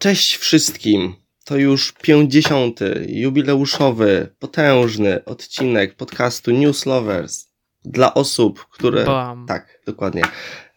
[0.00, 1.14] Cześć wszystkim!
[1.44, 2.80] To już 50.
[3.08, 7.48] jubileuszowy, potężny odcinek podcastu News Lovers.
[7.84, 9.04] Dla osób, które.
[9.04, 9.46] Bam.
[9.46, 10.22] Tak, dokładnie.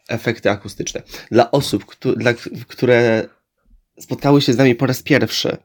[0.09, 1.01] Efekty akustyczne.
[1.31, 2.33] Dla osób, któ- dla,
[2.67, 3.29] które
[3.99, 5.57] spotkały się z nami po raz pierwszy.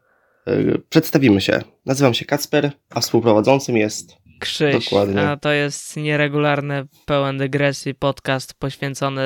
[0.47, 1.63] Yy, Przedstawimy się.
[1.87, 4.17] Nazywam się Kacper, a współprowadzącym jest.
[4.41, 5.29] Krzyś, Dokładnie.
[5.29, 9.23] a to jest nieregularny, pełen dygresji podcast poświęcony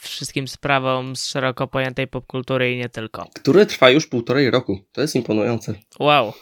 [0.00, 3.26] wszystkim sprawom z szeroko pojętej popkultury i nie tylko.
[3.34, 4.80] który trwa już półtorej roku.
[4.92, 5.74] To jest imponujące.
[5.98, 6.32] Wow.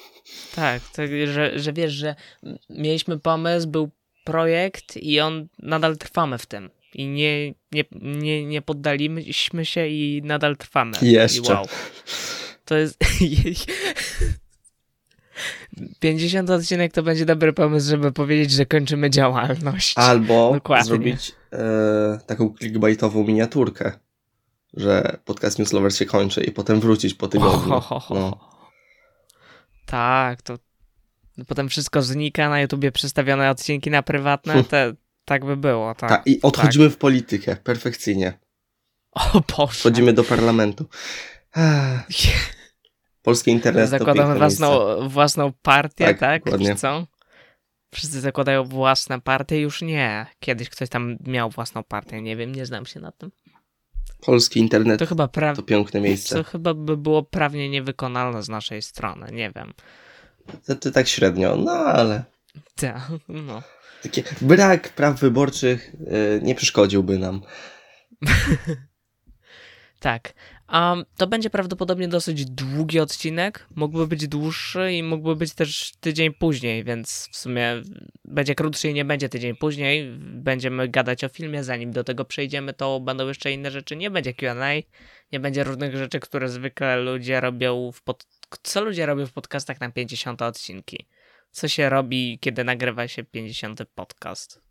[0.55, 2.15] Tak, tak że, że wiesz, że
[2.71, 3.91] mieliśmy pomysł, był
[4.25, 6.71] projekt i on nadal trwamy w tym.
[6.95, 10.97] I nie, nie, nie, nie poddaliśmy się i nadal trwamy.
[11.03, 11.53] Jeszcze.
[11.53, 11.67] I wow.
[12.65, 12.99] To jest...
[16.01, 19.93] 50 odcinek to będzie dobry pomysł, żeby powiedzieć, że kończymy działalność.
[19.97, 20.85] Albo Dokładnie.
[20.85, 23.93] zrobić e, taką clickbaitową miniaturkę,
[24.75, 27.59] że podcast News Lovers się kończy i potem wrócić po tygodniu.
[27.59, 28.15] Ho, ho, ho.
[28.15, 28.51] No.
[29.87, 30.59] Tak, to
[31.47, 36.11] potem wszystko znika, na YouTubie przestawione odcinki na prywatne, te, tak by było, tak.
[36.11, 38.39] Tak, i odchodzimy w politykę, perfekcyjnie.
[39.13, 39.79] O Boże.
[39.79, 40.85] Wchodzimy do parlamentu.
[43.29, 46.45] Polski internet Zakładamy własną, własną partię, Tak, tak?
[46.45, 46.69] dokładnie.
[46.69, 47.07] Czy co?
[47.95, 50.27] Wszyscy zakładają własne partie, już nie.
[50.41, 53.31] Kiedyś ktoś tam miał własną partię, nie wiem, nie znam się na tym.
[54.21, 55.55] Polski internet To chyba, pra...
[55.57, 56.37] to piękne miejsce.
[56.37, 59.73] to chyba by było prawnie niewykonalne z naszej strony, nie wiem.
[60.67, 62.25] To, to tak średnio, no ale
[62.77, 63.63] Ta, no.
[64.03, 67.41] taki brak praw wyborczych e, nie przeszkodziłby nam.
[70.01, 70.35] Tak.
[70.73, 73.67] Um, to będzie prawdopodobnie dosyć długi odcinek.
[73.77, 77.83] Mógłby być dłuższy i mógłby być też tydzień później, więc w sumie
[78.25, 80.19] będzie krótszy i nie będzie tydzień później.
[80.19, 83.97] Będziemy gadać o filmie, zanim do tego przejdziemy, to będą jeszcze inne rzeczy.
[83.97, 84.73] Nie będzie QA,
[85.33, 88.27] nie będzie różnych rzeczy, które zwykle ludzie robią w pod...
[88.63, 91.07] Co ludzie robią w podcastach na 50 odcinki?
[91.51, 94.63] Co się robi, kiedy nagrywa się 50 podcast?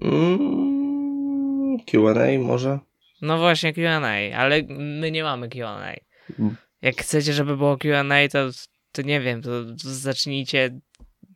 [0.00, 2.78] Mm, Q&A może?
[3.24, 4.00] No właśnie QA,
[4.36, 5.92] ale my nie mamy QA.
[6.82, 8.38] Jak chcecie, żeby było QA, to,
[8.92, 10.80] to nie wiem, to zacznijcie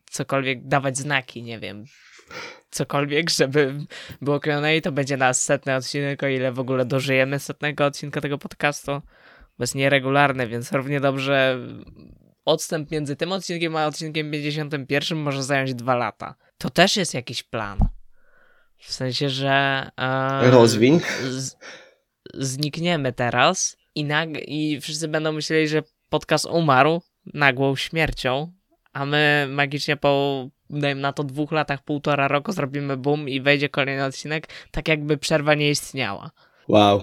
[0.05, 1.85] cokolwiek dawać znaki, nie wiem.
[2.69, 3.73] Cokolwiek, żeby
[4.21, 8.37] było QA, to będzie na setny odcinek, o ile w ogóle dożyjemy setnego odcinka tego
[8.37, 8.91] podcastu.
[9.57, 11.59] Bo jest nieregularny, więc równie dobrze
[12.45, 16.35] odstęp między tym odcinkiem a odcinkiem 51 może zająć dwa lata.
[16.57, 17.79] To też jest jakiś plan.
[18.79, 19.89] W sensie, że.
[19.97, 20.99] e, Rozwiń.
[21.29, 21.55] z,
[22.33, 27.01] znikniemy teraz i, nag- i wszyscy będą myśleli, że podcast umarł
[27.33, 28.51] nagłą śmiercią,
[28.93, 33.69] a my magicznie po, dajmy na to, dwóch latach, półtora roku zrobimy boom i wejdzie
[33.69, 36.31] kolejny odcinek, tak jakby przerwa nie istniała.
[36.67, 36.99] Wow.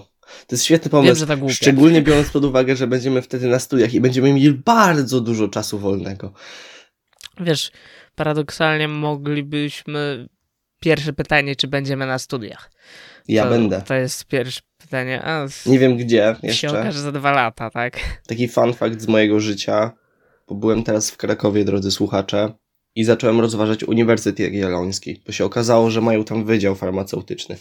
[0.47, 1.25] To jest świetny Wiem, pomysł.
[1.37, 1.53] głupie.
[1.53, 5.79] Szczególnie biorąc pod uwagę, że będziemy wtedy na studiach i będziemy mieli bardzo dużo czasu
[5.79, 6.33] wolnego.
[7.39, 7.71] Wiesz,
[8.15, 10.29] paradoksalnie moglibyśmy...
[10.79, 12.71] Pierwsze pytanie, czy będziemy na studiach?
[13.27, 13.81] Ja to, będę.
[13.81, 15.21] To jest pierwsze pytanie.
[15.23, 16.69] A, Nie wiem gdzie się jeszcze.
[16.79, 17.99] okaże za dwa lata, tak?
[18.27, 19.91] Taki fun fact z mojego życia,
[20.47, 22.53] bo byłem teraz w Krakowie, drodzy słuchacze,
[22.95, 27.57] i zacząłem rozważać Uniwersytet Jagielloński, bo się okazało, że mają tam wydział farmaceutyczny.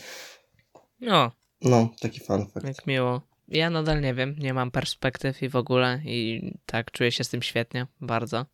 [1.00, 1.30] No,
[1.62, 2.66] No, taki fun fact.
[2.66, 3.22] Jak miło.
[3.48, 7.28] Ja nadal nie wiem, nie mam perspektyw i w ogóle i tak czuję się z
[7.28, 8.46] tym świetnie, bardzo.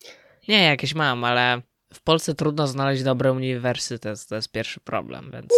[0.48, 1.62] Nie, jakieś mam, ale
[1.94, 5.48] w Polsce trudno znaleźć dobry uniwersytet, to jest pierwszy problem, więc...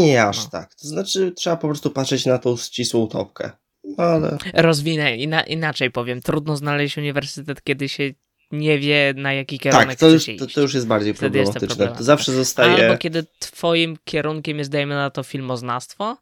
[0.00, 0.50] Nie aż No.
[0.50, 0.74] tak.
[0.74, 3.50] To znaczy, trzeba po prostu patrzeć na tą ścisłą topkę.
[3.84, 8.10] No, ale Rozwinę, ina inaczej powiem, trudno znaleźć uniwersytet, kiedy się
[8.52, 11.38] nie wie na jaki kierunek tak, to już, się to, to już jest bardziej Wtedy
[11.38, 11.98] jest to problematyczne.
[11.98, 12.84] To zawsze zostaje...
[12.84, 16.16] Albo kiedy twoim kierunkiem jest, dajmy na to, filmoznawstwo,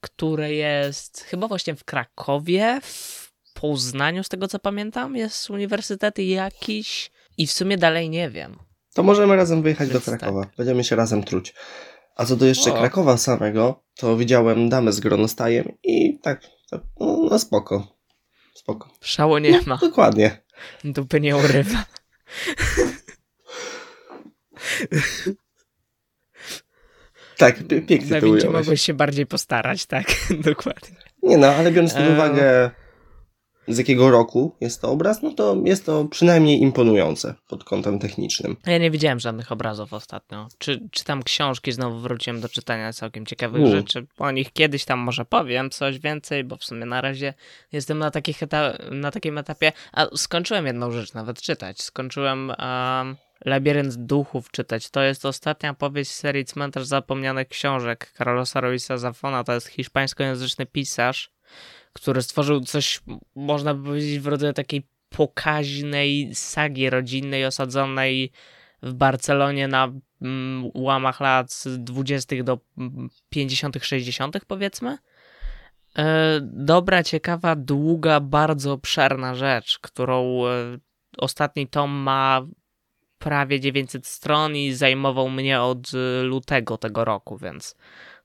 [0.00, 7.10] które jest chyba właśnie w Krakowie, w Poznaniu, z tego co pamiętam, jest uniwersytet jakiś
[7.38, 8.56] i w sumie dalej nie wiem.
[8.94, 10.44] To możemy razem wyjechać Więc do Krakowa.
[10.44, 10.56] tak.
[10.56, 11.54] Będziemy się razem truć.
[12.16, 12.78] A co do jeszcze O.
[12.78, 16.40] Krakowa samego, to widziałem damę z gronostajem i tak,
[16.70, 17.96] tak no, no spoko.
[18.54, 18.88] Spoko.
[19.00, 20.42] Szału nie ma, Dokładnie.
[20.84, 21.84] dupy nie urywa.
[27.36, 27.56] Tak,
[27.86, 28.44] pięknie to ująłeś.
[28.52, 30.06] mogłeś się bardziej postarać, tak,
[30.50, 30.96] dokładnie.
[31.22, 32.12] Nie no, ale biorąc pod Eee.
[32.12, 32.70] uwagę
[33.68, 38.56] z jakiego roku jest to obraz, no to jest to przynajmniej imponujące pod kątem technicznym.
[38.66, 40.48] Ja nie widziałem żadnych obrazów ostatnio.
[40.58, 43.70] Czy czytam książki, znowu wróciłem do czytania całkiem ciekawych U.
[43.70, 44.06] rzeczy.
[44.18, 47.34] O nich kiedyś tam może powiem coś więcej, bo w sumie na razie
[47.72, 49.72] jestem na, takich eta- na takim etapie.
[49.92, 51.82] A skończyłem jedną rzecz nawet czytać.
[51.82, 54.90] Skończyłem um, Labirynt Duchów czytać.
[54.90, 59.44] To jest ostatnia powieść z serii Cmentarz Zapomnianych Książek Carlosa Ruiza Zafona.
[59.44, 61.30] To jest hiszpańskojęzyczny pisarz,
[61.92, 63.00] który stworzył coś,
[63.34, 68.32] można by powiedzieć, w rodzaju takiej pokaźnej sagi rodzinnej osadzonej
[68.82, 69.92] w Barcelonie na
[70.22, 72.36] mm, łamach lat 20.
[72.44, 72.58] do
[73.30, 74.98] 50., 60., powiedzmy.
[75.98, 80.78] E, dobra, ciekawa, długa, bardzo obszerna rzecz, którą e,
[81.18, 82.46] ostatni tom ma
[83.18, 87.76] prawie 900 stron i zajmował mnie od e, lutego tego roku, więc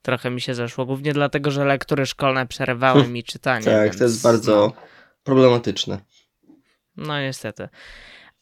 [0.01, 0.85] trochę mi się zeszło.
[0.85, 3.65] Głównie dlatego, że lektury szkolne przerywały mi czytanie.
[3.65, 4.81] Tak, więc, to jest bardzo no,
[5.23, 5.99] problematyczne.
[6.97, 7.69] no niestety.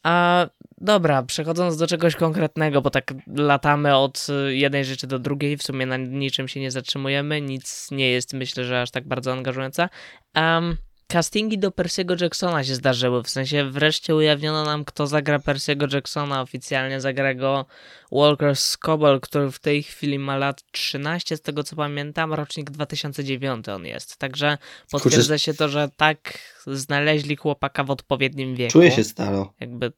[0.02, 0.46] A
[0.78, 5.62] dobra, przechodząc do czegoś konkretnego, bo tak latamy od y, jednej rzeczy do drugiej, w
[5.62, 9.88] sumie na niczym się nie zatrzymujemy, nic nie jest myślę, że aż tak bardzo angażujące.
[10.36, 10.76] Um,
[11.08, 16.40] castingi do Percy'ego Jacksona się zdarzyły, w sensie wreszcie ujawniono nam, kto zagra Percy'ego Jacksona,
[16.40, 17.66] oficjalnie zagra go
[18.12, 23.68] Walker Scobell, który w tej chwili ma lat 13, z tego co pamiętam, rocznik 2009
[23.68, 24.58] on jest, także
[24.90, 28.72] potwierdza się to, że tak znaleźli chłopaka w odpowiednim wieku.
[28.72, 29.54] Czuję się staro.
[29.60, 29.92] Jakby.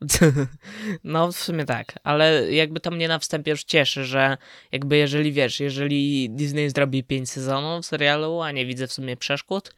[1.04, 4.36] No, w sumie tak, ale jakby to mnie na wstępie już cieszy, że
[4.72, 9.74] jakby jeżeli wiesz, jeżeli Disney zrobi 5 sezonów serialu, a nie widzę w sumie przeszkód,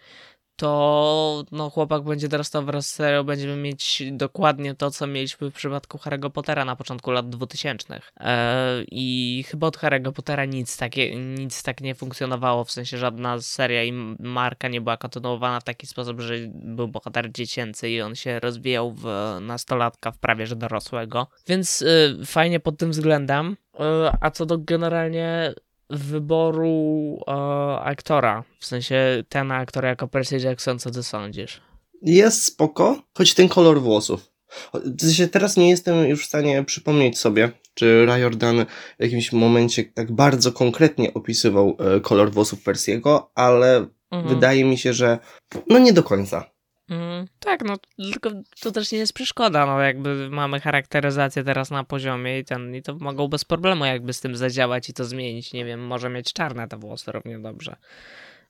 [0.58, 5.54] to no chłopak będzie dorastał wraz z serią, będziemy mieć dokładnie to, co mieliśmy w
[5.54, 8.00] przypadku Harry'ego Pottera na początku lat 2000.
[8.16, 13.40] Eee, I chyba od Harry'ego Pottera nic, takie, nic tak nie funkcjonowało, w sensie żadna
[13.40, 18.14] seria i marka nie była kontynuowana w taki sposób, że był bohater dziecięcy i on
[18.14, 19.06] się rozwijał w
[19.40, 21.26] nastolatka, w prawie że dorosłego.
[21.46, 23.56] Więc y, fajnie pod tym względem.
[23.74, 23.78] Y,
[24.20, 25.54] a co do generalnie
[25.90, 27.32] wyboru e,
[27.80, 31.60] aktora, w sensie ten aktor jako Percy Jackson, co ty sądzisz?
[32.02, 34.30] Jest spoko, choć ten kolor włosów.
[34.74, 38.66] W sensie teraz nie jestem już w stanie przypomnieć sobie, czy Riordan
[38.98, 44.34] w jakimś momencie tak bardzo konkretnie opisywał e, kolor włosów Persiego, ale Mhm.
[44.34, 45.18] wydaje mi się, że
[45.66, 46.50] no nie do końca.
[46.90, 48.30] Mm, tak, no tylko
[48.60, 52.82] to też nie jest przeszkoda, no jakby mamy charakteryzację teraz na poziomie i ten, i
[52.82, 56.32] to mogą bez problemu jakby z tym zadziałać i to zmienić, nie wiem, może mieć
[56.32, 57.76] czarne te włosy równie dobrze.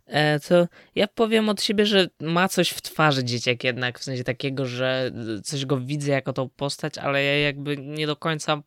[0.06, 4.24] E, to ja powiem od siebie, że ma coś w twarzy dzieciak jednak, w sensie
[4.24, 5.10] takiego, że
[5.44, 8.62] coś go widzę jako tą postać, ale ja jakby nie do końca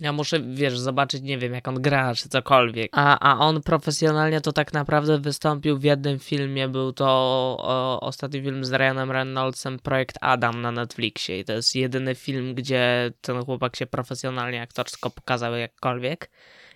[0.00, 2.90] ja muszę, wiesz, zobaczyć, nie wiem, jak on gra, czy cokolwiek.
[2.92, 6.68] A, a on profesjonalnie to tak naprawdę wystąpił w jednym filmie.
[6.68, 7.06] Był to
[7.60, 11.38] o, ostatni film z Ryanem Reynoldsem, Projekt Adam na Netflixie.
[11.38, 16.30] I to jest jedyny film, gdzie ten chłopak się profesjonalnie aktorsko pokazał jakkolwiek.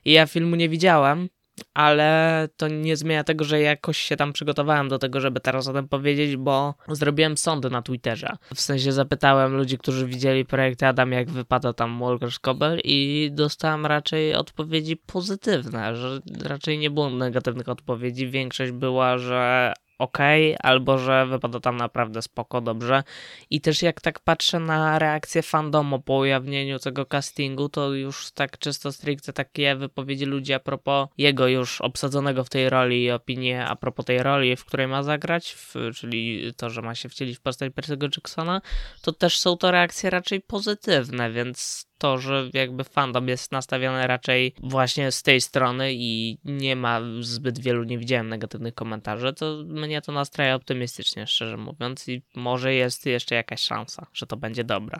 [0.04, 1.28] I ja filmu nie widziałem,
[1.74, 5.72] ale to nie zmienia tego, że jakoś się tam przygotowałem do tego, żeby teraz o
[5.72, 8.36] tym powiedzieć, bo zrobiłem sądy na Twitterze.
[8.54, 13.86] W sensie zapytałem ludzi, którzy widzieli projekt Adam, jak wypada tam Walker Scobell i dostałem
[13.86, 18.28] raczej odpowiedzi pozytywne, że raczej nie było negatywnych odpowiedzi.
[18.28, 20.18] Większość była, że ok,
[20.62, 23.02] albo że wypada tam naprawdę spoko, dobrze.
[23.50, 28.58] I też jak tak patrzę na reakcję fandomu po ujawnieniu tego castingu, to już tak
[28.58, 33.66] czysto stricte takie wypowiedzi ludzi a propos jego już obsadzonego w tej roli i opinie
[33.66, 37.38] a propos tej roli, w której ma zagrać, w, czyli to, że ma się wcielić
[37.38, 38.60] w postać Percy'ego Jacksona,
[39.02, 44.54] to też są to reakcje raczej pozytywne, więc to, że jakby fandom jest nastawiony raczej
[44.62, 50.02] właśnie z tej strony i nie ma zbyt wielu, nie widziałem negatywnych komentarzy, to mnie
[50.02, 54.98] to nastraja optymistycznie, szczerze mówiąc i może jest jeszcze jakaś szansa, że to będzie dobre.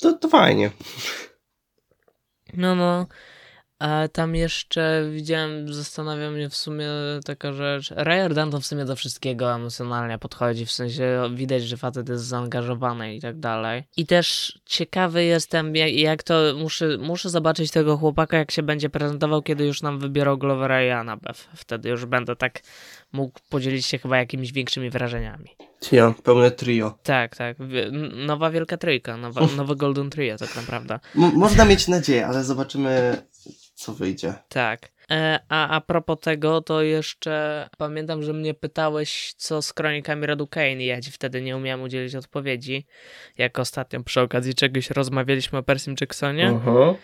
[0.00, 0.70] To, to fajnie.
[2.54, 3.06] No, no.
[3.80, 6.88] A tam jeszcze widziałem, zastanawia mnie w sumie
[7.24, 7.90] taka rzecz.
[7.90, 13.14] Riordan to w sumie do wszystkiego emocjonalnie podchodzi, w sensie widać, że facet jest zaangażowany
[13.14, 13.84] i tak dalej.
[13.96, 18.90] I też ciekawy jestem, jak, jak to, muszę, muszę zobaczyć tego chłopaka, jak się będzie
[18.90, 21.48] prezentował, kiedy już nam wybiorą Glovera i Annabeth.
[21.54, 22.60] Wtedy już będę tak
[23.12, 25.50] mógł podzielić się chyba jakimiś większymi wrażeniami.
[25.92, 26.98] Ja, pełne trio.
[27.02, 27.56] Tak, tak.
[28.26, 30.94] Nowa wielka trójka, nowa, nowe Golden Trio tak naprawdę.
[31.16, 33.22] M- można mieć nadzieję, ale zobaczymy,
[33.74, 34.34] co wyjdzie.
[34.48, 34.88] Tak.
[35.10, 40.46] E, a a propos tego, to jeszcze pamiętam, że mnie pytałeś, co z kronikami rodu
[40.46, 42.86] Kane i ja ci wtedy nie umiałem udzielić odpowiedzi,
[43.38, 46.48] jak ostatnio przy okazji czegoś rozmawialiśmy o Persim Jacksonie.
[46.48, 46.94] Mhm.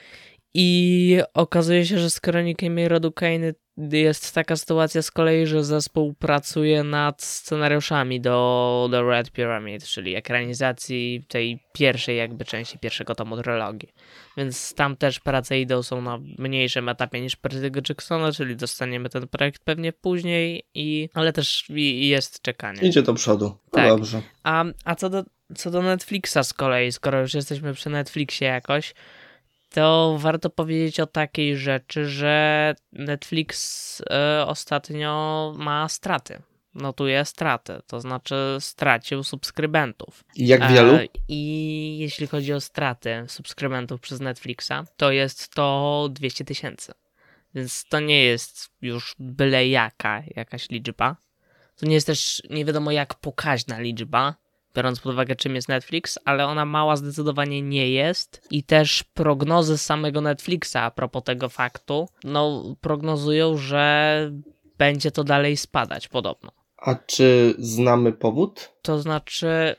[0.59, 6.15] I okazuje się, że z kronikami rodu Kane jest taka sytuacja z kolei, że zespół
[6.15, 13.43] pracuje nad scenariuszami do The Red Pyramid, czyli ekranizacji tej pierwszej jakby części pierwszego tomu
[13.43, 13.89] trylogii.
[14.37, 19.29] Więc tam też prace idą są na mniejszym etapie niż Percy'ego Jacksona, czyli dostaniemy ten
[19.29, 22.83] projekt pewnie później, i, ale też i, i jest czekanie.
[22.83, 23.45] Idzie do przodu.
[23.45, 23.89] No Tak.
[23.89, 24.23] dobrze.
[24.43, 25.25] A, a co, do,
[25.57, 28.95] co do Netflixa z kolei, skoro już jesteśmy przy Netflixie jakoś,
[29.71, 36.43] to warto powiedzieć o takiej rzeczy, że Netflix e, ostatnio ma straty.
[36.75, 40.25] notuje straty, to znaczy stracił subskrybentów.
[40.35, 40.95] I jak wielu?
[40.95, 46.93] E, I jeśli chodzi o straty subskrybentów przez Netflixa, to jest to 200 tysięcy.
[47.55, 51.17] Więc to nie jest już byle jaka jakaś liczba.
[51.77, 54.35] To nie jest też nie wiadomo jak pokaźna liczba,
[54.76, 58.47] biorąc pod uwagę czym jest Netflix, ale ona mała zdecydowanie nie jest.
[58.50, 64.30] I też prognozy samego Netflixa a propos tego faktu, no prognozują, że
[64.78, 66.50] będzie to dalej spadać podobno.
[66.78, 68.73] A czy znamy powód?
[68.83, 69.76] To znaczy,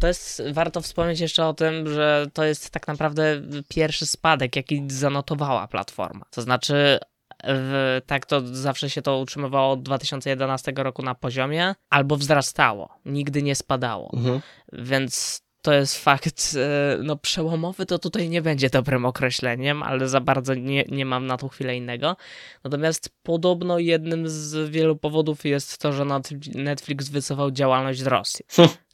[0.00, 4.84] to jest, warto wspomnieć jeszcze o tym, że to jest tak naprawdę pierwszy spadek, jaki
[4.88, 6.24] zanotowała platforma.
[6.30, 6.98] To znaczy,
[7.44, 13.42] w, tak to zawsze się to utrzymywało od 2011 roku na poziomie, albo wzrastało, nigdy
[13.42, 14.10] nie spadało.
[14.14, 14.40] Mhm.
[14.72, 20.20] Więc to jest fakt, e, no przełomowy to tutaj nie będzie dobrym określeniem, ale za
[20.20, 22.16] bardzo nie, nie mam na tą chwilę innego.
[22.64, 28.44] Natomiast podobno jednym z wielu powodów jest to, że Net- Netflix wycofał działalność z Rosji.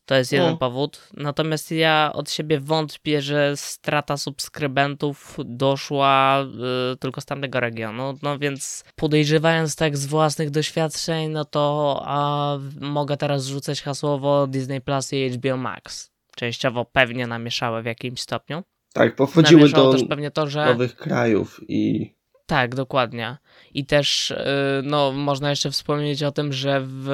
[0.06, 0.56] To jest jeden No.
[0.56, 1.08] powód.
[1.16, 6.44] Natomiast ja od siebie wątpię, że strata subskrybentów doszła
[6.92, 8.18] y, tylko z tamtego regionu.
[8.22, 14.80] No więc podejrzewając tak z własnych doświadczeń, no to a, mogę teraz rzucać hasłowo Disney
[14.80, 16.10] Plus i HBO Max.
[16.36, 18.62] Częściowo pewnie namieszały w jakimś stopniu.
[18.92, 20.64] Tak, pochodziły do też pewnie to, że...
[20.66, 22.14] nowych krajów i
[22.46, 23.36] Tak, dokładnie.
[23.74, 24.36] I też y,
[24.82, 27.08] no, można jeszcze wspomnieć o tym, że w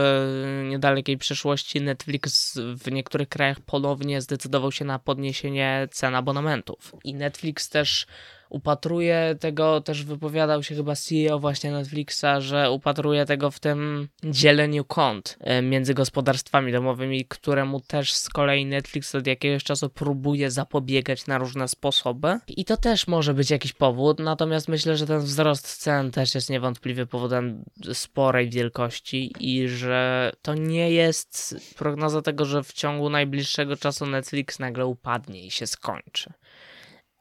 [0.68, 6.94] niedalekiej przyszłości Netflix w niektórych krajach ponownie zdecydował się na podniesienie cen abonamentów.
[7.04, 8.06] I Netflix też
[8.50, 14.84] upatruje tego, też wypowiadał się chyba CEO właśnie Netflixa, że upatruje tego w tym dzieleniu
[14.84, 21.26] kont y, między gospodarstwami domowymi, któremu też z kolei Netflix od jakiegoś czasu próbuje zapobiegać
[21.26, 22.38] na różne sposoby.
[22.48, 26.50] I to też może być jakiś powód, natomiast myślę, że ten wzrost cen też jest
[26.50, 33.76] niewątpliwie powodem sporej wielkości i że to nie jest prognoza tego, że w ciągu najbliższego
[33.76, 36.32] czasu Netflix nagle upadnie i się skończy.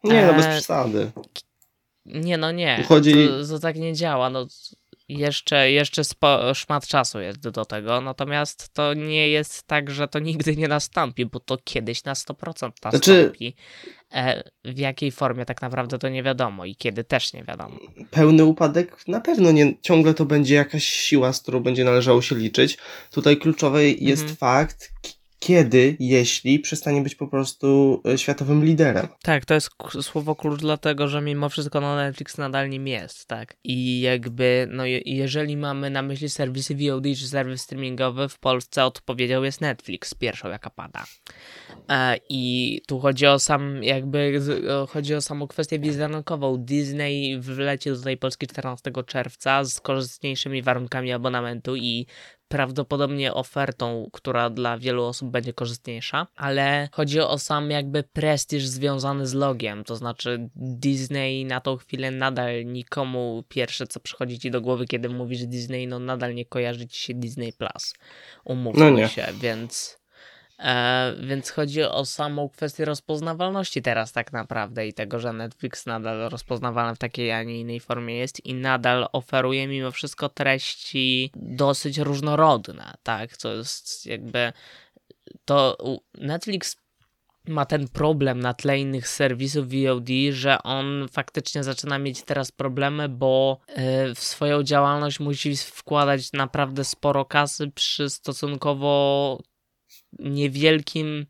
[0.03, 1.11] Nie, no bez Eee, przesady.
[2.05, 2.83] Nie, no nie.
[2.87, 4.29] Chodzi- To, to tak nie działa.
[4.29, 4.47] No,
[5.09, 10.19] jeszcze jeszcze spo, szmat czasu jest do tego, natomiast to nie jest tak, że to
[10.19, 13.55] nigdy nie nastąpi, bo to kiedyś na 100% Znaczy- nastąpi.
[14.13, 17.77] E, w jakiej formie tak naprawdę to nie wiadomo i kiedy też nie wiadomo.
[18.11, 22.35] Pełny upadek na pewno nie, ciągle to będzie jakaś siła, z którą będzie należało się
[22.35, 22.77] liczyć.
[23.11, 24.37] Tutaj kluczowy jest Mhm.
[24.37, 24.91] fakt,
[25.39, 29.07] kiedy, jeśli przestanie być po prostu e, światowym liderem.
[29.21, 29.69] Tak, to jest
[30.01, 33.55] słowo klucz dlatego, że mimo wszystko no, Netflix nadal nim jest, tak.
[33.63, 38.85] I jakby, no je, jeżeli mamy na myśli serwisy VOD czy serwis streamingowy, w Polsce
[38.85, 41.05] odpowiedzią jest Netflix, pierwszą jaka pada.
[41.89, 44.41] E, I tu chodzi o sam, jakby,
[44.89, 46.57] chodzi o samą kwestię wizerunkową.
[46.57, 52.05] Disney wleciał do tej Polski 14 czerwca z korzystniejszymi warunkami abonamentu i
[52.49, 59.27] prawdopodobnie ofertą, która dla wielu osób będzie korzystniejsza, ale chodzi o sam jakby prestiż związany
[59.27, 64.61] z logiem, to znaczy Disney na tą chwilę nadal nikomu pierwsze co przychodzi ci do
[64.61, 67.93] głowy, kiedy mówisz Disney, no nadal nie kojarzy ci się Disney Plus.
[68.45, 69.98] Umówmy No się, więc
[70.59, 76.29] E, więc chodzi o samą kwestię rozpoznawalności teraz tak naprawdę i tego, że Netflix nadal
[76.29, 81.97] rozpoznawalny w takiej, a nie innej formie jest i nadal oferuje mimo wszystko treści dosyć
[81.97, 83.37] różnorodne, tak?
[83.37, 84.53] To jest jakby
[85.45, 85.77] to
[86.17, 86.77] Netflix
[87.47, 93.09] ma ten problem na tle innych serwisów VOD, że on faktycznie zaczyna mieć teraz problemy,
[93.09, 99.39] bo e, w swoją działalność musi wkładać naprawdę sporo kasy przy stosunkowo
[100.19, 101.25] niewielkim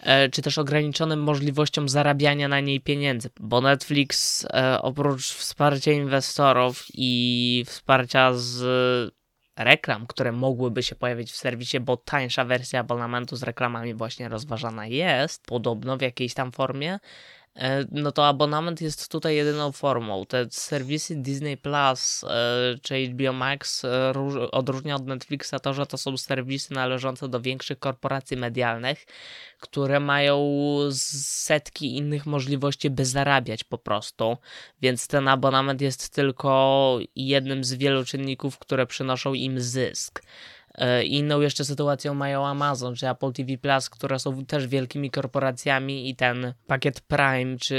[0.00, 6.86] e, czy też ograniczonym możliwościom zarabiania na niej pieniędzy, bo Netflix e, oprócz wsparcia inwestorów
[6.94, 9.14] i wsparcia z
[9.58, 14.86] reklam, które mogłyby się pojawić w serwisie, bo tańsza wersja abonamentu z reklamami właśnie rozważana
[14.86, 16.98] jest, podobno w jakiejś tam formie,
[17.90, 20.26] no to abonament jest tutaj jedyną formą.
[20.26, 22.28] Te serwisy Disney Plus e,
[22.82, 27.40] czy HBO Max e, róż- odróżnia od Netflixa to, że to są serwisy należące do
[27.40, 29.06] większych korporacji medialnych,
[29.60, 30.38] które mają
[30.92, 34.36] setki innych możliwości, by zarabiać po prostu.
[34.82, 40.22] Więc ten abonament jest tylko jednym z wielu czynników, które przynoszą im zysk.
[40.78, 46.10] E, Inną jeszcze sytuacją mają Amazon czy Apple TV Plus, które są też wielkimi korporacjami
[46.10, 47.74] i ten pakiet Prime czy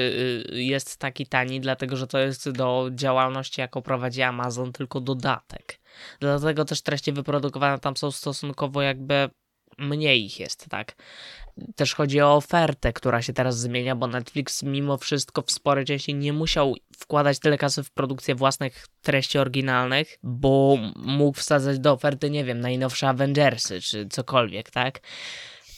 [0.56, 5.80] y, jest taki tani, dlatego że to jest do działalności, jaką prowadzi Amazon, tylko dodatek.
[6.20, 9.30] Dlatego też treści wyprodukowane tam są stosunkowo jakby
[9.80, 10.96] mniej ich jest, tak?
[11.76, 16.16] Też chodzi o ofertę, która się teraz zmienia, bo Netflix mimo wszystko w sporej części
[16.16, 22.30] nie musiał wkładać tyle kasy w produkcję własnych treści oryginalnych, bo mógł wsadzać do oferty,
[22.30, 25.00] nie wiem, najnowsze Avengersy czy cokolwiek, tak?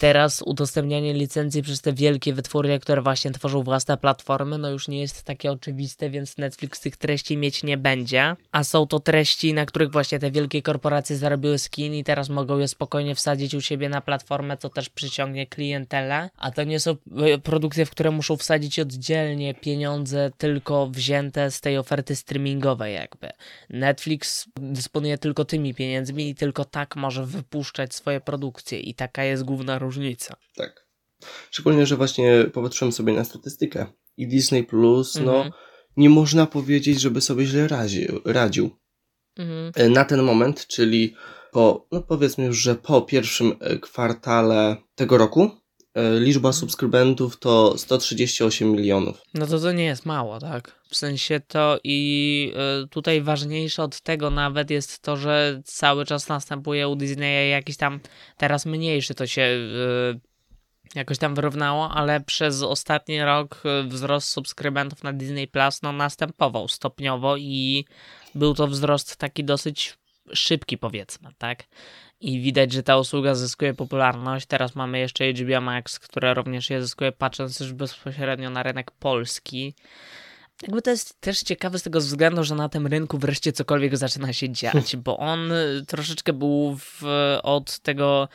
[0.01, 5.01] Teraz udostępnianie licencji przez te wielkie wytwórnie, które właśnie tworzą własne platformy, no już nie
[5.01, 8.36] jest takie oczywiste, więc Netflix tych treści mieć nie będzie.
[8.51, 12.58] A są to treści, na których właśnie te wielkie korporacje zarobiły skin i teraz mogą
[12.58, 16.29] je spokojnie wsadzić u siebie na platformę, co też przyciągnie klientelę.
[16.38, 21.62] A to nie są e, produkcje, w które muszą wsadzić oddzielnie pieniądze tylko wzięte z
[21.62, 23.29] tej oferty streamingowej jakby.
[23.70, 29.43] Netflix dysponuje tylko tymi pieniędzmi i tylko tak może wypuszczać swoje produkcje i taka jest
[29.43, 30.36] główna różnica różnica.
[30.55, 30.88] Tak.
[31.51, 33.86] Szczególnie, że właśnie popatrzyłem sobie na statystykę
[34.17, 35.45] i Disney Plus, no, mhm.
[35.50, 35.51] no
[35.98, 38.21] nie można powiedzieć, żeby sobie źle radził.
[38.25, 38.69] radził.
[39.38, 39.71] Mhm.
[39.75, 41.15] E, na ten moment, czyli
[41.51, 45.51] po, no powiedzmy już, że po pierwszym e, kwartale tego roku,
[45.95, 46.53] liczba mhm.
[46.53, 49.21] subskrybentów to 138 milionów.
[49.33, 50.81] No to to nie jest mało, tak?
[50.89, 52.53] W sensie to i
[52.89, 58.00] tutaj ważniejsze od tego nawet jest to, że cały czas następuje u Disneya jakiś tam,
[58.38, 59.57] teraz mniejszy to się
[60.95, 67.38] jakoś tam wyrównało, ale przez ostatni rok wzrost subskrybentów na Disney Plus no, następował stopniowo
[67.38, 67.86] i
[68.36, 69.98] był to wzrost taki dosyć
[70.33, 71.63] szybki powiedzmy, tak?
[72.21, 74.45] I widać, że ta usługa zyskuje popularność.
[74.45, 79.73] Teraz mamy jeszcze HBO Max, które również je zyskuje, patrząc już bezpośrednio na rynek polski.
[80.61, 84.33] Jakby to jest też ciekawe z tego względu, że na tym rynku wreszcie cokolwiek zaczyna
[84.33, 85.39] się dziać, bo on
[85.87, 87.03] troszeczkę był w,
[87.43, 88.29] od tego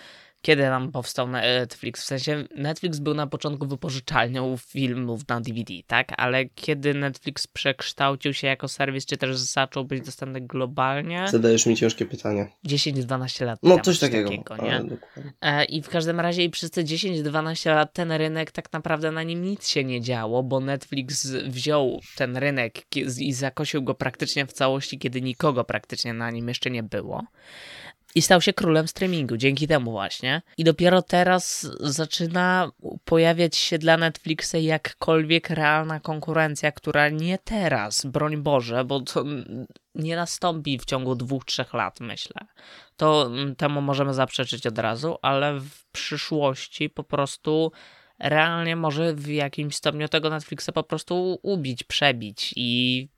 [0.46, 2.02] kiedy nam powstał Netflix?
[2.02, 6.12] W sensie Netflix był na początku wypożyczalnią filmów na DVD, tak?
[6.16, 11.24] Ale kiedy Netflix przekształcił się jako serwis, czy też zaczął być dostępny globalnie?
[11.30, 12.48] Zadajesz mi ciężkie pytanie.
[12.66, 14.28] 10-12 lat No coś takiego.
[14.28, 14.82] takiego nie?
[15.40, 19.22] E, I w każdym razie i przez te 10-12 lat ten rynek tak naprawdę na
[19.22, 24.52] nim nic się nie działo, bo Netflix wziął ten rynek i zakosił go praktycznie w
[24.52, 27.24] całości, kiedy nikogo praktycznie na nim jeszcze nie było
[28.16, 30.42] i stał się królem streamingu dzięki temu właśnie.
[30.58, 32.70] I dopiero teraz zaczyna
[33.04, 39.24] pojawiać się dla Netflixa jakkolwiek realna konkurencja, która nie teraz, broń Boże, bo to
[39.94, 42.46] nie nastąpi w ciągu dwóch, trzech lat, myślę.
[42.96, 47.72] To temu możemy zaprzeczyć od razu, ale w przyszłości po prostu
[48.18, 53.08] realnie może w jakimś stopniu tego Netflixa po prostu ubić, przebić i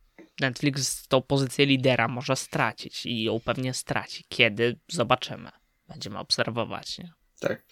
[0.41, 4.25] Netflix tą pozycję lidera może stracić i ją pewnie straci.
[4.29, 4.79] Kiedy?
[4.89, 5.51] Zobaczymy.
[5.89, 7.13] Będziemy obserwować, nie?
[7.41, 7.63] Tak.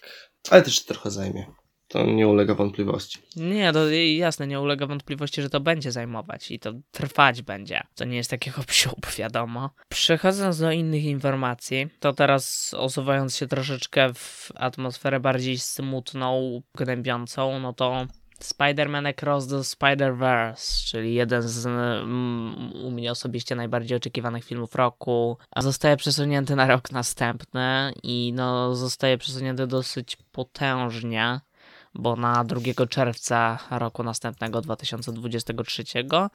[0.49, 1.45] Ale też trochę zajmie.
[1.87, 3.19] To nie ulega wątpliwości.
[3.35, 7.83] Nie, to jasne, nie ulega wątpliwości, że to będzie zajmować i to trwać będzie.
[7.95, 9.69] To nie jest takiego psiub, wiadomo.
[9.89, 17.73] Przechodząc do innych informacji, to teraz osuwając się troszeczkę w atmosferę bardziej smutną, gnębiącą, no
[17.73, 18.07] to
[18.43, 25.37] Spider-Man Across the Spider-Verse, czyli jeden z mm, u mnie osobiście najbardziej oczekiwanych filmów roku,
[25.57, 31.39] zostaje przesunięty na rok następny i no zostaje przesunięty dosyć potężnie
[31.93, 35.83] bo na 2 czerwca roku następnego 2023.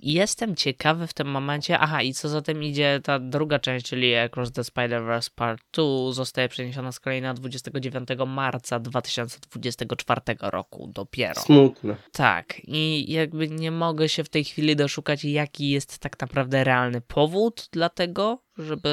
[0.01, 3.87] I jestem ciekawy w tym momencie, aha, i co za tym idzie, ta druga część,
[3.87, 10.91] czyli Across the Spider-Verse Part 2 zostaje przeniesiona z kolei na 29 marca 2024 roku
[10.95, 11.41] dopiero.
[11.41, 11.97] Smutne.
[12.13, 17.01] Tak, i jakby nie mogę się w tej chwili doszukać, jaki jest tak naprawdę realny
[17.01, 18.89] powód dla tego, żeby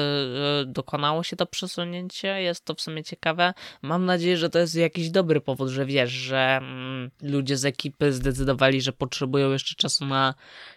[0.62, 2.42] e, dokonało się to przesunięcie.
[2.42, 3.54] Jest to w sumie ciekawe.
[3.82, 8.12] Mam nadzieję, że to jest jakiś dobry powód, że wiesz, że mm, ludzie z ekipy
[8.12, 10.34] zdecydowali, że potrzebują jeszcze czasu na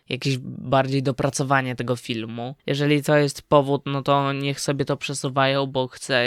[0.10, 2.56] jakieś bardziej dopracowanie tego filmu.
[2.68, 6.24] Jeżeli to jest powód, no to niech sobie to przesuwają, bo chcę,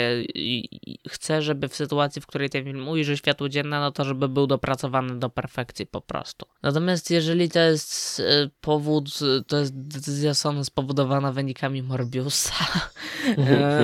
[1.09, 4.47] chcę żeby w sytuacji, w której ten film ujrzy światło dzienne, no to żeby był
[4.47, 6.45] dopracowany do perfekcji po prostu.
[6.63, 9.09] Natomiast jeżeli to jest e, powód,
[9.47, 12.56] to jest decyzja Sony spowodowana wynikami Morbiusa,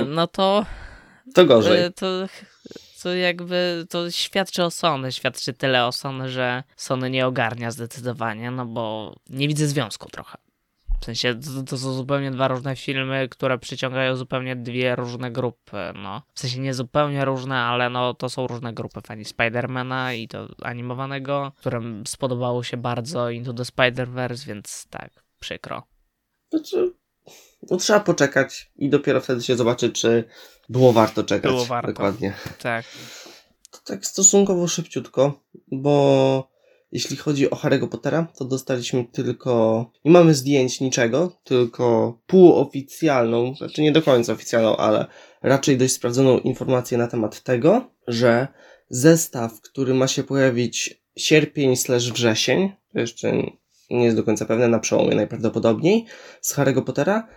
[0.06, 0.66] no to
[1.34, 1.82] to gorzej.
[1.82, 2.06] E, to
[3.04, 8.50] to jakby to świadczy o Sony, świadczy tyle o Sony, że Sony nie ogarnia zdecydowanie,
[8.50, 10.38] no bo nie widzę związku trochę.
[11.00, 15.76] W sensie to, to, są zupełnie dwa różne filmy, które przyciągają zupełnie dwie różne grupy,
[15.94, 16.22] no.
[16.34, 20.48] W sensie nie zupełnie różne, ale no to są różne grupy fani Spidermana i to
[20.62, 25.82] animowanego, którym spodobało się bardzo Into the Spider-Verse, więc tak, przykro.
[26.50, 26.94] Znaczy,
[27.70, 30.24] no trzeba poczekać i dopiero wtedy się zobaczy, czy
[30.68, 31.52] było warto czekać.
[31.52, 31.92] Było warto.
[31.92, 32.34] Dokładnie.
[32.62, 32.84] Tak.
[33.70, 35.40] To tak stosunkowo szybciutko,
[35.72, 36.54] bo
[36.92, 43.82] jeśli chodzi o Harry'ego Pottera, to dostaliśmy tylko, nie mamy zdjęć niczego, tylko półoficjalną, znaczy
[43.82, 45.06] nie do końca oficjalną, ale
[45.42, 48.48] raczej dość sprawdzoną informację na temat tego, że
[48.88, 53.32] zestaw, który ma się pojawić sierpień slash wrzesień, to jeszcze
[53.90, 56.06] nie jest do końca pewne, na przełomie najprawdopodobniej,
[56.40, 57.28] z Harry'ego Pottera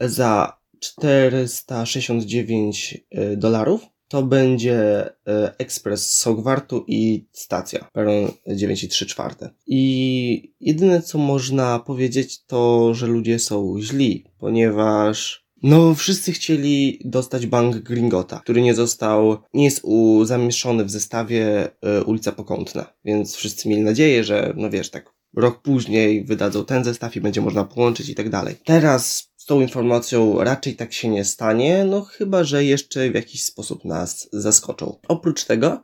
[0.00, 3.86] za 469 y, dolarów.
[4.08, 5.10] To będzie y,
[5.58, 9.50] ekspres z Hogwartu i stacja peron 9 i 3 czwarte.
[9.66, 17.46] I jedyne co można powiedzieć to, że ludzie są źli, ponieważ no, wszyscy chcieli dostać
[17.46, 19.82] bank Gringota, który nie został, nie jest
[20.22, 21.68] zamieszczony w zestawie
[22.00, 26.84] y, ulica Pokątna, więc wszyscy mieli nadzieję, że, no wiesz, tak rok później wydadzą ten
[26.84, 28.54] zestaw i będzie można połączyć i tak dalej.
[28.64, 33.84] Teraz tą informacją raczej tak się nie stanie, no chyba, że jeszcze w jakiś sposób
[33.84, 34.98] nas zaskoczą.
[35.08, 35.82] Oprócz tego,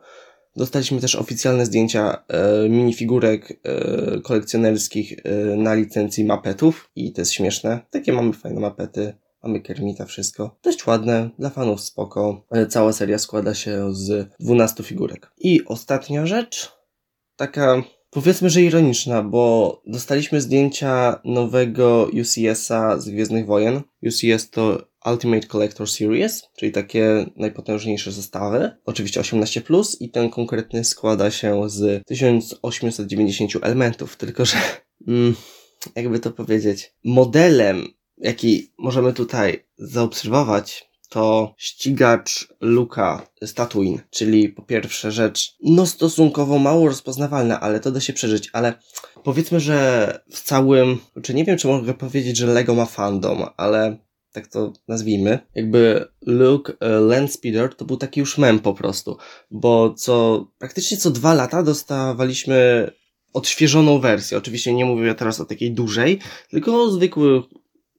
[0.56, 7.32] Dostaliśmy też oficjalne zdjęcia e, minifigurek e, kolekcjonerskich e, na licencji mapetów i to jest
[7.32, 7.80] śmieszne.
[7.90, 9.14] Takie mamy fajne mapety.
[9.42, 10.58] Mamy Kermita, wszystko.
[10.62, 12.46] Dość ładne, dla fanów spoko.
[12.50, 15.32] E, cała seria składa się z 12 figurek.
[15.38, 16.72] I ostatnia rzecz,
[17.36, 17.82] taka
[18.14, 23.80] powiedzmy, że ironiczna, bo dostaliśmy zdjęcia nowego UCS-a z Gwiezdnych Wojen.
[24.02, 28.70] UCS to Ultimate Collector Series, czyli takie najpotężniejsze zestawy.
[28.84, 34.56] Oczywiście 18+, i ten konkretny składa się z 1890 elementów, tylko że,
[35.08, 35.34] mm,
[35.96, 37.86] jakby to powiedzieć, modelem
[38.18, 46.58] jaki możemy tutaj zaobserwować, to ścigacz Luka z Tatooine, czyli po pierwsze rzecz, no stosunkowo
[46.58, 48.74] mało rozpoznawalna, ale to da się przeżyć, ale
[49.24, 53.96] powiedzmy, że w całym, czy nie wiem, czy mogę powiedzieć, że Lego ma fandom, ale
[54.32, 59.16] tak to nazwijmy, jakby Luke uh, Landspeeder to był taki już mem po prostu,
[59.50, 62.90] bo co, praktycznie co dwa lata dostawaliśmy
[63.32, 64.38] odświeżoną wersję.
[64.38, 66.18] Oczywiście nie mówię teraz o takiej dużej,
[66.50, 67.44] tylko o zwykłych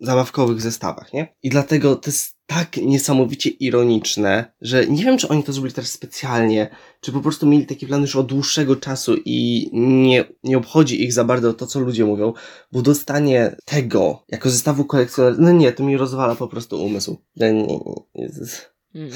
[0.01, 1.35] zabawkowych zestawach, nie?
[1.43, 5.91] I dlatego to jest tak niesamowicie ironiczne, że nie wiem, czy oni to zrobili teraz
[5.91, 6.69] specjalnie,
[7.01, 11.13] czy po prostu mieli taki plan już od dłuższego czasu i nie, nie obchodzi ich
[11.13, 12.33] za bardzo to, co ludzie mówią,
[12.71, 17.17] bo dostanie tego jako zestawu kolekcjonerskiego, no nie, to mi rozwala po prostu umysł.
[17.35, 17.63] Nie, nie,
[18.15, 18.29] nie.
[18.95, 19.11] Mm.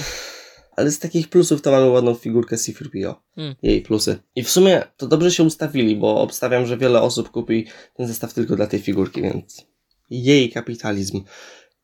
[0.75, 3.15] Ale z takich plusów to mamy ładną figurkę C-3PO.
[3.37, 3.55] Mm.
[3.63, 4.17] Jej plusy.
[4.35, 8.33] I w sumie to dobrze się ustawili, bo obstawiam, że wiele osób kupi ten zestaw
[8.33, 9.65] tylko dla tej figurki, więc
[10.09, 11.23] jej kapitalizm.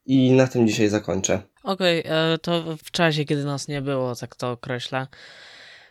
[0.06, 1.42] I na tym dzisiaj zakończę.
[1.64, 5.08] Okej, okay, e, to w czasie, kiedy nas nie było, tak to określę.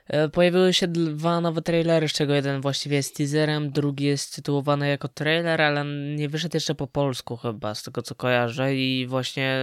[0.07, 4.89] E, pojawiły się dwa nowe trailery, z czego jeden właściwie jest teaserem, drugi jest tytułowany
[4.89, 5.85] jako trailer, ale
[6.17, 8.75] nie wyszedł jeszcze po polsku chyba, z tego co kojarzę.
[8.75, 9.59] I właśnie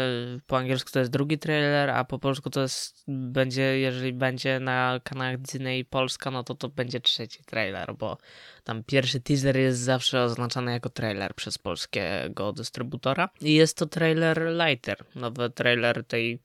[0.48, 5.00] po angielsku to jest drugi trailer, a po polsku to jest, będzie, jeżeli będzie na
[5.04, 8.18] kanałach Disney Polska, no to to będzie trzeci trailer, bo
[8.64, 13.30] tam pierwszy teaser jest zawsze oznaczany jako trailer przez polskiego dystrybutora.
[13.42, 16.40] I jest to trailer Lighter, nowy trailer tej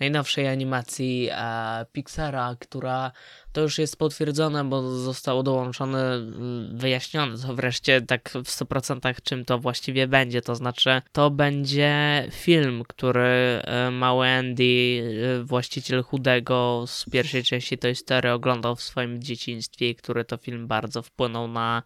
[0.00, 3.12] najnowszej animacji e, Pixara, która
[3.52, 9.44] to już jest potwierdzone, bo zostało dołączone, mm, wyjaśnione to wreszcie tak w 100% czym
[9.44, 10.42] to właściwie będzie.
[10.42, 13.20] To znaczy, to będzie film, który
[13.64, 15.02] e, mały Andy,
[15.40, 20.36] e, właściciel chudego z pierwszej części Toy Story oglądał w swoim dzieciństwie i który to
[20.36, 21.82] film bardzo wpłynął na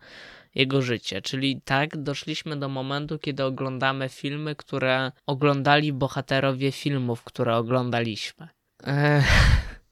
[0.54, 1.22] jego życie.
[1.22, 8.48] Czyli tak, doszliśmy do momentu, kiedy oglądamy filmy, które oglądali bohaterowie filmów, które oglądaliśmy.
[8.84, 9.22] Eee,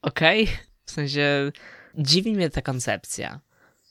[0.02, 0.56] Okej, okay.
[0.84, 1.52] w sensie
[1.94, 3.40] dziwi mnie ta koncepcja.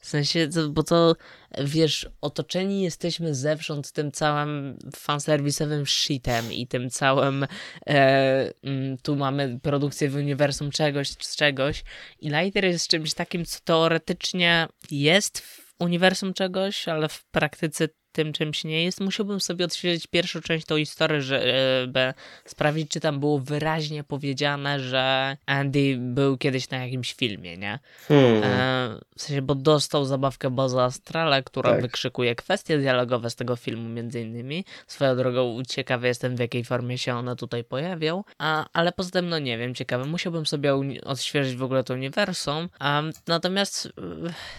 [0.01, 1.15] W sensie, bo to,
[1.63, 7.45] wiesz, otoczeni jesteśmy zewsząd tym całym fanserwisowym shitem i tym całym
[7.88, 11.84] e, mm, tu mamy produkcję w uniwersum czegoś, z czegoś
[12.19, 18.33] i Lighter jest czymś takim, co teoretycznie jest w uniwersum czegoś, ale w praktyce tym
[18.33, 22.13] czymś nie jest, musiałbym sobie odświeżyć pierwszą część tą historię, żeby
[22.45, 27.79] sprawić, czy tam było wyraźnie powiedziane, że Andy był kiedyś na jakimś filmie, nie?
[28.07, 28.43] Hmm.
[28.43, 31.81] E, w sensie, bo dostał zabawkę Boza Astrala, która tak.
[31.81, 34.65] wykrzykuje kwestie dialogowe z tego filmu między innymi.
[34.87, 39.29] Swoją drogą ciekawy jestem, w jakiej formie się one tutaj pojawią, a, ale poza tym,
[39.29, 40.05] no nie wiem, ciekawe.
[40.05, 43.91] Musiałbym sobie odświeżyć w ogóle to uniwersum, a, natomiast e,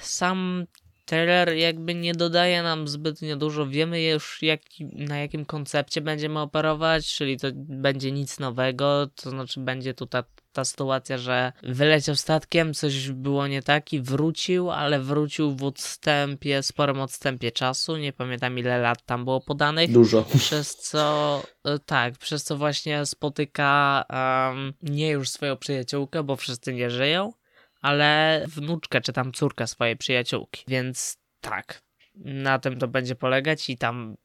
[0.01, 0.67] sam
[1.11, 3.67] trailer jakby nie dodaje nam zbytnio dużo.
[3.67, 4.61] Wiemy już jak,
[4.93, 10.25] na jakim koncepcie będziemy operować, czyli to będzie nic nowego, to znaczy będzie tu ta,
[10.53, 16.63] ta sytuacja, że wyleciał statkiem, coś było nie tak i wrócił, ale wrócił w odstępie,
[16.63, 19.93] sporym odstępie czasu, nie pamiętam ile lat tam było podanych.
[19.93, 20.25] Dużo.
[20.39, 26.75] Przez co, e, tak, przez co właśnie spotyka um, nie już swoją przyjaciółkę, bo wszyscy
[26.75, 27.33] nie żyją,
[27.81, 30.65] ale wnuczkę czy tam córkę swojej przyjaciółki.
[30.69, 31.83] Więc tak,
[32.15, 34.17] na tym to będzie polegać i tam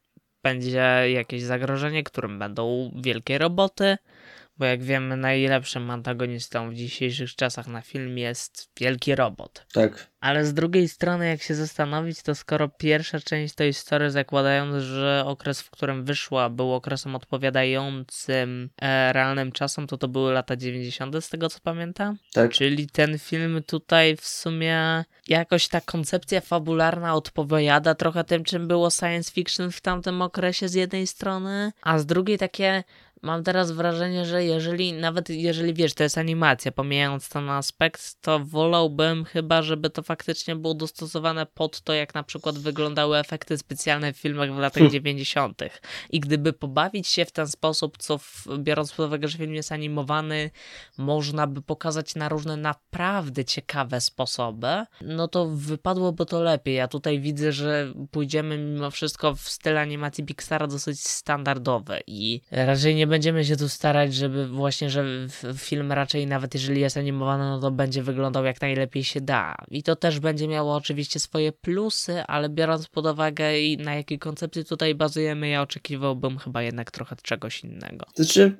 [0.42, 3.96] będzie jakieś zagrożenie, którym będą wielkie roboty,
[4.58, 9.66] Bo jak wiemy, najlepszym antagonistą w dzisiejszych czasach na film jest wielki robot.
[9.72, 10.10] Tak.
[10.20, 15.22] Ale z drugiej strony, jak się zastanowić, to skoro pierwsza część tej historii zakładając, że
[15.26, 21.24] okres, w którym wyszła, był okresem odpowiadającym e, realnym czasom, to to były lata 90.
[21.24, 22.18] z tego co pamiętam.
[22.32, 22.52] Tak.
[22.52, 28.90] Czyli ten film tutaj w sumie jakoś ta koncepcja fabularna odpowiada trochę tym, czym było
[28.90, 32.84] science fiction w tamtym okresie z jednej strony, a z drugiej takie
[33.22, 38.38] mam teraz wrażenie, że jeżeli, nawet jeżeli wiesz, to jest animacja, pomijając ten aspekt, to
[38.38, 44.12] wolałbym chyba, żeby to faktycznie było dostosowane pod to, jak na przykład wyglądały efekty specjalne
[44.12, 44.90] w filmach w latach Hm.
[44.90, 45.62] 90.
[46.10, 49.72] I gdyby pobawić się w ten sposób, co w, biorąc pod uwagę, że film jest
[49.72, 50.50] animowany,
[50.98, 56.74] można by pokazać na różne naprawdę ciekawe sposoby, no to wypadłoby to lepiej.
[56.74, 62.94] Ja tutaj widzę, że pójdziemy mimo wszystko w styl animacji Pixara dosyć standardowy i raczej
[62.94, 65.04] nie będziemy się tu starać, żeby właśnie, że
[65.54, 69.56] film raczej nawet jeżeli jest animowany, no to będzie wyglądał jak najlepiej się da.
[69.70, 73.44] I to też będzie miało oczywiście swoje plusy, ale biorąc pod uwagę
[73.78, 78.06] na jakiej koncepcji tutaj bazujemy, ja oczekiwałbym chyba jednak trochę czegoś innego.
[78.14, 78.56] Znaczy,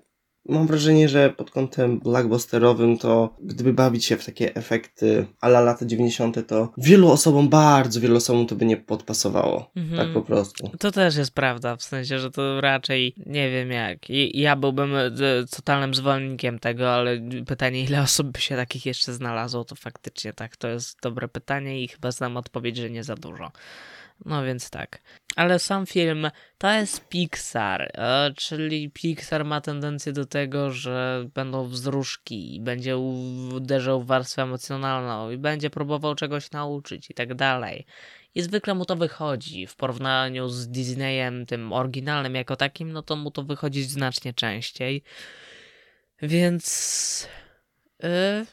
[0.49, 5.87] mam wrażenie, że pod kątem blockbusterowym to gdyby bawić się w takie efekty ala lata
[5.87, 9.71] 90., to wielu osobom, bardzo wielu osobom to by nie podpasowało.
[9.77, 9.99] Mhm.
[10.07, 10.71] Tak po prostu.
[10.79, 14.11] To też jest prawda, w sensie, że to raczej nie wiem jak.
[14.11, 15.11] I- Ja byłbym e,
[15.57, 20.57] totalnym zwolennikiem tego, ale pytanie, ile osób by się takich jeszcze znalazło, to faktycznie tak,
[20.57, 23.53] to jest dobre pytanie i chyba znam odpowiedź, że nie za dużo.
[24.25, 25.03] No więc tak.
[25.37, 31.69] Ale sam film to jest Pixar, e, czyli Pixar ma tendencję do tego, że będą
[31.69, 37.87] wzruszki i będzie uderzał w warstwę emocjonalną i będzie próbował czegoś nauczyć i tak dalej.
[38.35, 39.67] I zwykle mu to wychodzi.
[39.67, 45.03] W porównaniu z Disneyem, tym oryginalnym jako takim, no to mu to wychodzi znacznie częściej.
[46.23, 47.29] Więc.
[48.03, 48.47] Yy,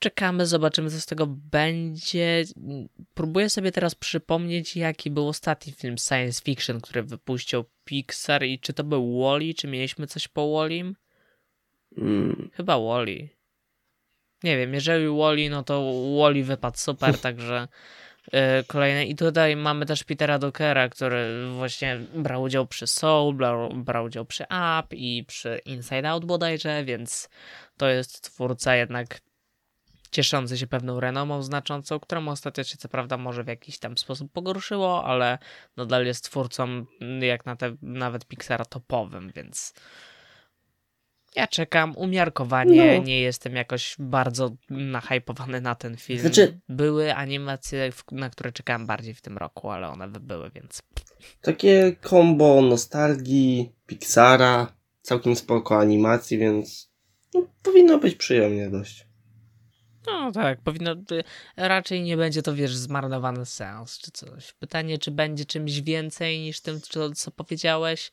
[0.00, 2.44] czekamy, zobaczymy, co z tego będzie.
[3.14, 8.72] Próbuję sobie teraz przypomnieć, jaki był ostatni film science fiction, który wypuścił Pixar i czy
[8.72, 10.96] to był Wally, czy mieliśmy coś po Wallim?
[11.98, 13.28] Mm, Chyba Wally.
[14.42, 17.68] Nie wiem, jeżeli Wally, no to Wally wypadł super, także
[18.32, 19.06] e, kolejne.
[19.06, 24.24] I tutaj mamy też Petera Dockera, który właśnie brał udział przy Soul, brał, brał udział
[24.24, 27.28] przy Up i przy Inside Out bodajże, więc
[27.76, 29.20] to jest twórca jednak
[30.10, 34.32] cieszący się pewną renomą znaczącą, którą ostatnio się co prawda może w jakiś tam sposób
[34.32, 35.38] pogorszyło, ale
[35.76, 36.64] nadal jest twórcą
[37.00, 39.74] mm, jak na te, nawet Pixara topowym, więc
[41.36, 43.04] ja czekam umiarkowanie, No.
[43.04, 46.20] nie jestem jakoś bardzo nahypowany na ten film.
[46.20, 50.82] Znaczy- Były animacje, na które czekałem bardziej w tym roku, ale one były, więc
[51.42, 56.90] takie kombo nostalgii, Pixara, całkiem spoko animacji, więc
[57.34, 59.09] no, powinno być przyjemnie dość.
[60.06, 61.24] No tak, powinno, y,
[61.56, 64.52] raczej nie będzie to, wiesz, zmarnowany sens czy coś.
[64.52, 68.10] Pytanie, czy będzie czymś więcej niż tym, co, co powiedziałeś,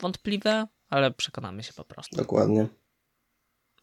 [0.00, 2.16] wątpliwe, ale przekonamy się po prostu.
[2.16, 2.66] Dokładnie.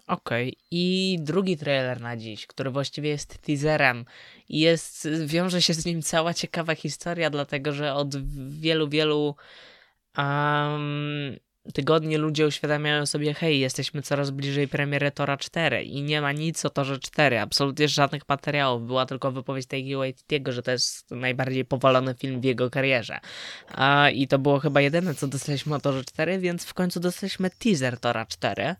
[0.07, 4.05] Okej, i drugi trailer na dziś, który właściwie jest teaserem
[4.49, 8.15] i jest, wiąże się z nim cała ciekawa historia, dlatego że od
[8.49, 9.35] wielu, wielu
[10.17, 11.37] um,
[11.73, 16.65] tygodni ludzie uświadamiają sobie, hej, jesteśmy coraz bliżej premiery Tora 4 i nie ma nic
[16.65, 21.65] o Torze 4, absolutnie żadnych materiałów, była tylko wypowiedź Taiki Waititiego, że to jest najbardziej
[21.65, 23.19] powalony film w jego karierze.
[23.67, 27.49] A, I to było chyba jedyne, co dostaliśmy o Torze 4, więc w końcu dostaliśmy
[27.49, 28.75] teaser Tora 4.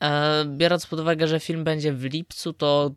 [0.00, 2.90] E, biorąc pod uwagę, że film będzie w lipcu, to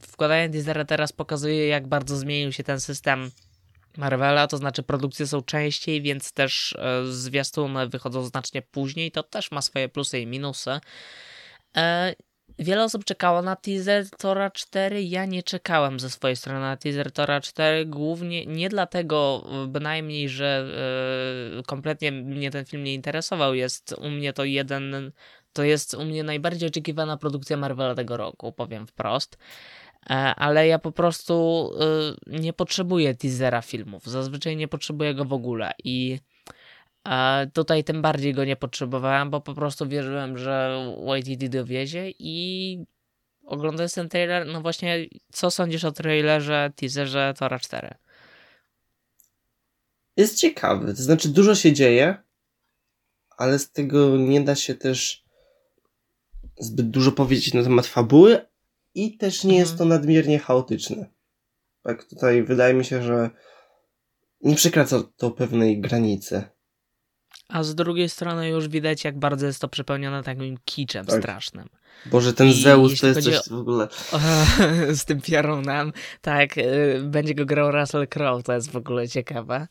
[0.00, 3.30] wkładanie teasera teraz pokazuje, jak bardzo zmienił się ten system
[3.98, 9.50] Marvela, to znaczy produkcje są częściej, więc też e, zwiastuny wychodzą znacznie później, to też
[9.50, 10.80] ma swoje plusy i minusy.
[11.76, 12.14] E,
[12.58, 15.02] Wiele osób czekało na teaser Tora 4.
[15.02, 17.86] Ja nie czekałem ze swojej strony na teaser Tora 4.
[17.86, 20.66] Głównie nie dlatego, e, bynajmniej, że
[21.66, 23.54] kompletnie mnie ten film nie interesował.
[23.54, 25.12] Jest u mnie to jeden.
[25.52, 29.38] To jest u mnie najbardziej oczekiwana produkcja Marvela tego roku, powiem wprost.
[30.06, 31.70] E, Ale ja po prostu
[32.30, 34.06] e, nie potrzebuję teasera filmów.
[34.06, 35.72] Zazwyczaj nie potrzebuję go w ogóle.
[35.84, 36.18] I
[37.08, 40.84] e, tutaj tym bardziej go nie potrzebowałem, bo po prostu wierzyłem, że
[41.18, 42.84] YTD dowiezie i
[43.46, 47.94] oglądając ten trailer, no właśnie, co sądzisz o trailerze, teaserze Tora 4?
[50.16, 52.16] Jest ciekawy, to znaczy dużo się dzieje,
[53.36, 55.24] ale z tego nie da się też
[56.58, 58.46] zbyt dużo powiedzieć na temat fabuły
[58.94, 59.88] i też nie jest to Mhm.
[60.00, 61.06] nadmiernie chaotyczne.
[61.82, 63.30] Tak tutaj wydaje mi się, że
[64.40, 66.42] nie przekracza to pewnej granicy.
[67.48, 71.18] A z drugiej strony już widać, jak bardzo jest to przepełnione takim kiczem Tak.
[71.20, 71.68] strasznym.
[72.06, 73.88] Boże, ten I Zeus to jest coś w ogóle...
[75.00, 75.92] z tym piorunem.
[76.20, 79.66] Tak, y, będzie go grał Russell Crowe, to jest w ogóle ciekawe.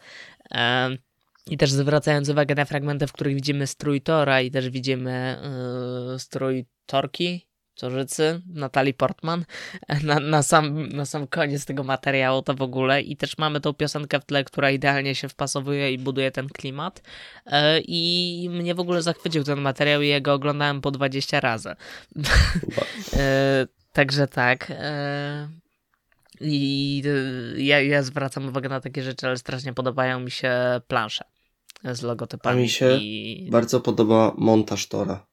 [1.50, 5.42] I też zwracając uwagę na fragmenty, w których widzimy strój Tora i też widzimy
[6.16, 7.47] y, strój Torki,
[7.78, 9.46] Torzycy, Natalie Portman,
[10.04, 13.74] na, na, sam, na sam koniec tego materiału to w ogóle i też mamy tą
[13.74, 17.02] piosenkę w tle, która idealnie się wpasowuje i buduje ten klimat
[17.46, 21.70] E, i mnie w ogóle zachwycił ten materiał i ja go oglądałem po 20 razy.
[23.13, 24.68] E, Także tak.
[24.70, 25.50] e,
[26.42, 27.04] I
[27.58, 30.54] ja, ja zwracam uwagę na takie rzeczy, ale strasznie podobają mi się
[30.88, 31.26] plansze
[31.84, 32.60] z logotypami.
[32.60, 33.50] A mi się i...
[33.52, 35.26] Bardzo podoba montaż Tora.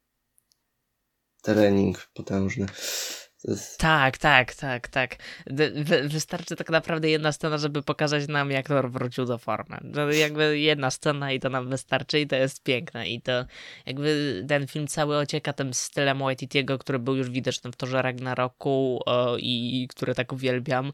[1.44, 2.66] Trening potężny.
[3.44, 3.78] Jest...
[3.78, 5.16] Tak, tak, tak, tak.
[5.46, 9.78] Wy, wy- wystarczy tak naprawdę jedna scena, żeby pokazać nam, jak Thor wrócił do formy.
[9.94, 13.09] To jakby jedna scena i to nam wystarczy i to jest piękne.
[13.09, 13.44] I to
[13.87, 19.00] jakby ten film cały ocieka tym stylem Waititiego, który był już widoczny w Torze Ragnaroku
[19.07, 20.92] o, i który tak uwielbiam.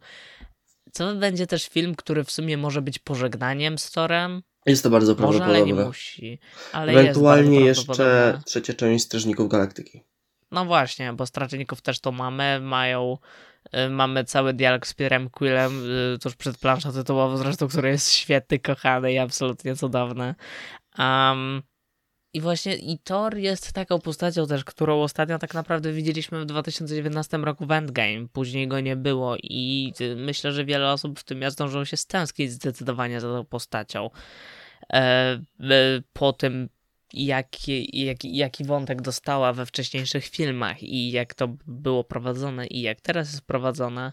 [0.92, 4.42] Co będzie też film, który w sumie może być pożegnaniem z Torem?
[4.66, 6.38] Jest to bardzo Może, ale nie musi.
[6.72, 8.42] Ale Ewentualnie jeszcze prawdopodobne.
[8.46, 10.04] trzecia część Strażników Galaktyki.
[10.50, 13.18] No właśnie, bo strażników też to mamy, mają,
[13.74, 18.12] y, mamy cały dialog z Pierrem Quillem y, tuż przed planszą tytułową zresztą, który jest
[18.12, 20.34] świetny, kochany i absolutnie cudowny.
[20.98, 21.62] Um,
[22.32, 27.36] I właśnie i Thor jest taką postacią też, którą ostatnio tak naprawdę widzieliśmy w 2019
[27.36, 31.42] roku w Endgame, później go nie było i y, myślę, że wiele osób w tym
[31.42, 34.10] ja zdążyło się stęsknić zdecydowanie za tą postacią.
[34.92, 35.40] E,
[36.12, 36.68] po tym
[37.12, 43.00] jaki, jaki, jaki wątek dostała we wcześniejszych filmach i jak to było prowadzone i jak
[43.00, 44.12] teraz jest prowadzone.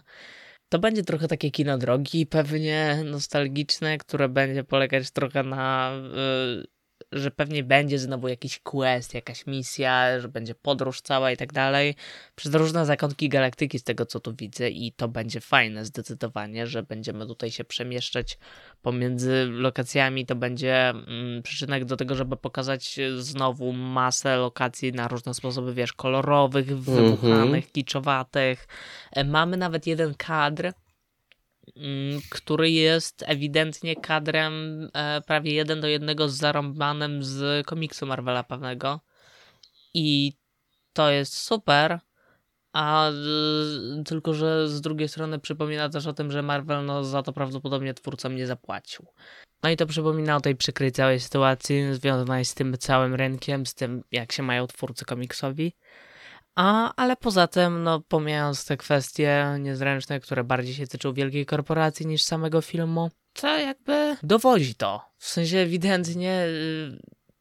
[0.68, 5.92] To będzie trochę takie kino drogi, pewnie nostalgiczne, które będzie polegać trochę na,
[6.62, 6.77] y,
[7.12, 11.94] że pewnie będzie znowu jakiś quest, jakaś misja, że będzie podróż cała i tak dalej.
[12.36, 16.82] Przez różne zakątki galaktyki z tego co tu widzę i to będzie fajne zdecydowanie, że
[16.82, 18.38] będziemy tutaj się przemieszczać
[18.82, 25.08] pomiędzy lokacjami to będzie mm, przyczynek do tego, żeby pokazać e, znowu masę lokacji na
[25.08, 28.68] różne sposoby, wiesz, kolorowych, wybuchanych, kiczowatych.
[29.12, 30.74] E, Mamy nawet jeden kadr, mm,
[32.30, 39.00] który jest ewidentnie kadrem e, prawie jeden do jednego z zarąbanym z komiksu Marvela pewnego.
[39.94, 40.32] I
[40.92, 42.00] to jest super,
[42.72, 43.10] a
[44.04, 47.94] tylko, że z drugiej strony przypomina też o tym, że Marvel no, za to prawdopodobnie
[47.94, 49.06] twórcom nie zapłacił.
[49.62, 53.74] No i to przypomina o tej przykrej całej sytuacji związanej z tym całym rynkiem, z
[53.74, 55.72] tym jak się mają twórcy komiksowi.
[56.58, 62.06] A, ale poza tym, no pomijając te kwestie niezręczne, które bardziej się tyczą wielkiej korporacji
[62.06, 65.04] niż samego filmu, to jakby dowodzi to.
[65.18, 66.98] W sensie ewidentnie y,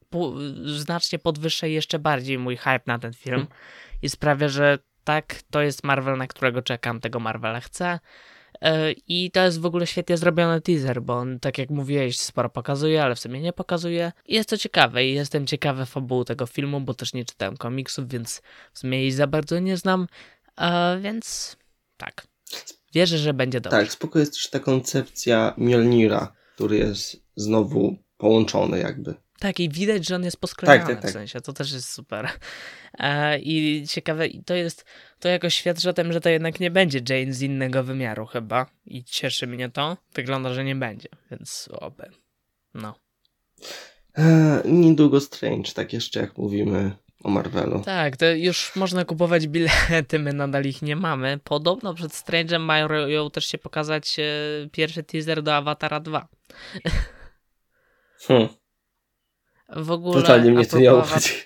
[0.10, 0.34] po,
[0.66, 3.48] znacznie podwyższa jeszcze bardziej mój hype na ten film
[4.02, 8.00] i sprawia, że tak, to jest Marvel, na którego czekam, tego Marvela chcę.
[8.62, 12.50] Yy, I to jest w ogóle świetnie zrobiony teaser, bo on, tak jak mówiłeś, sporo
[12.50, 14.12] pokazuje, ale w sumie nie pokazuje.
[14.26, 18.08] I jest to ciekawe i jestem ciekawy fabuły tego filmu, bo też nie czytałem komiksów,
[18.08, 18.42] więc
[18.74, 20.08] w sumie jej za bardzo nie znam.
[20.60, 20.66] Yy,
[21.02, 21.58] więc
[21.98, 22.28] tak,
[22.94, 23.80] wierzę, że będzie dobrze.
[23.80, 29.16] Tak, spoko jest też ta koncepcja Mjolnira, który jest znowu połączony jakby.
[29.40, 31.12] Tak, i widać, że on jest posklejany Tak, tak, tak.
[31.12, 32.30] w sensie, to też jest super.
[33.00, 34.86] E, I ciekawe, i to jest,
[35.20, 38.66] to jakoś świadczy o tym, że to jednak nie będzie Jane z innego wymiaru chyba
[38.86, 39.98] i cieszy mnie to.
[40.14, 42.12] Wygląda, że nie będzie, więc oby.
[42.74, 42.96] No.
[44.16, 46.92] Eee, niedługo Strange, tak jeszcze jak mówimy
[47.24, 47.82] o Marvelu.
[47.86, 51.40] Tak, to już można kupować bilety, my nadal ich nie mamy.
[51.44, 52.88] Podobno przed Strange'em mają
[53.32, 54.24] też się pokazać e,
[54.72, 56.28] pierwszy teaser do Awatara 2.
[58.28, 58.48] Hm,
[59.76, 60.22] W ogóle...
[60.22, 61.34] totalnie mnie to nie obchodzi.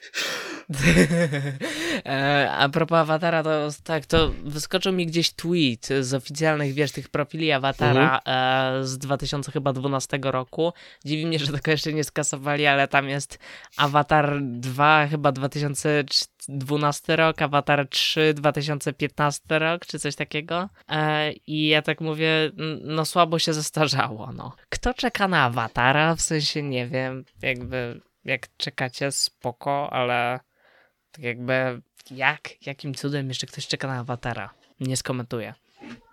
[2.05, 7.09] E, A propos awatara, to tak, to wyskoczył mi gdzieś tweet z oficjalnych, wiesz, tych
[7.09, 10.73] profili awatara e, z 2012 roku.
[11.05, 13.39] Dziwi mnie, że tego jeszcze nie skasowali, ale tam jest
[13.77, 20.69] Avatar 2, chyba 2012 rok, Avatar 3, 2015 rok, czy coś takiego.
[20.89, 24.55] E, I ja tak mówię, no słabo się zestarzało, no.
[24.69, 26.15] Kto czeka na awatara?
[26.15, 30.39] W sensie, nie wiem, jakby, jak czekacie, spoko, ale
[31.11, 34.53] tak jakby jak, jakim cudem jeszcze ktoś czeka na awatara?
[34.79, 35.53] Nie skomentuję.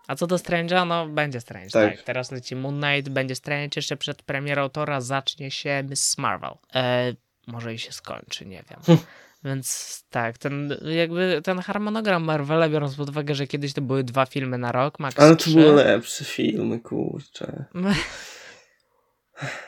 [0.07, 1.97] A co do Strange'a, no będzie Strange, tak.
[1.97, 2.03] Tak.
[2.03, 6.55] Teraz leci Moon Knight, będzie Strange, jeszcze przed premierą Tora zacznie się Miss Marvel.
[6.75, 7.15] E,
[7.47, 8.81] może i się skończy, nie wiem.
[8.87, 8.99] Hm.
[9.45, 14.27] Więc tak, ten jakby ten harmonogram Marvela, biorąc pod uwagę, że kiedyś to były dwa
[14.27, 17.65] filmy na rok, max Ale to były lepsze filmy, kurczę.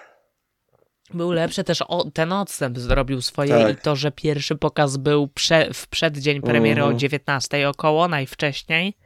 [1.15, 3.79] Był lepszy też o, ten odstęp zrobił swoje Tak.
[3.79, 6.99] i to, że pierwszy pokaz był prze, w przeddzień premiery o Mhm.
[6.99, 8.97] 19 około, najwcześniej,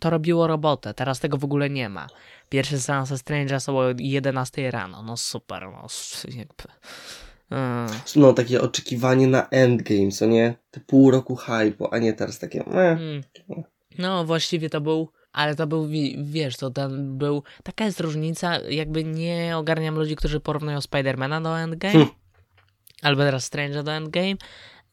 [0.00, 0.94] to robiło robotę.
[0.94, 2.06] Teraz tego w ogóle nie ma.
[2.48, 5.02] Pierwszy seans Strange'a są o 11 rano.
[5.02, 5.86] No super, no
[6.36, 6.64] jakby.
[7.50, 7.86] Mm.
[8.16, 10.54] No, takie oczekiwanie na endgame, co nie?
[10.70, 12.64] Te pół roku hype'u, a nie teraz takie.
[12.64, 13.22] Mm.
[13.98, 18.58] No, właściwie to był, ale to był, wi- wiesz, to ten był, taka jest różnica,
[18.58, 22.08] jakby nie ogarniam ludzi, którzy porównują Spidermana do Endgame, Hmm.
[23.02, 24.34] albo teraz Strange'a do Endgame,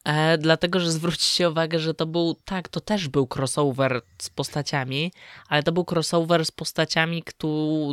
[0.04, 5.12] e, dlatego, że zwróćcie uwagę, że to był, tak, to też był crossover z postaciami,
[5.48, 7.22] ale to był crossover z postaciami,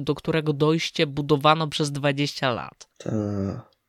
[0.02, 2.90] do którego dojście budowano przez 20 lat.
[2.98, 3.12] Ta.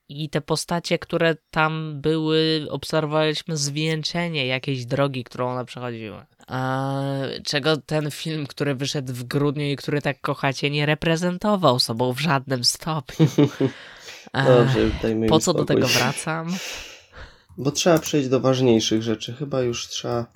[0.08, 6.24] I te postacie, które tam były, obserwowaliśmy zwieńczenie jakiejś drogi, którą one przechodziły.
[6.46, 7.02] A,
[7.44, 12.20] czego ten film, który wyszedł w grudniu i który tak kochacie, nie reprezentował sobą w
[12.20, 13.26] żadnym stopniu.
[14.34, 16.56] Dobrze, dajmy po co do tego wracam?
[17.58, 19.32] Bo trzeba przejść do ważniejszych rzeczy.
[19.32, 20.26] Chyba już trzeba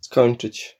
[0.00, 0.79] skończyć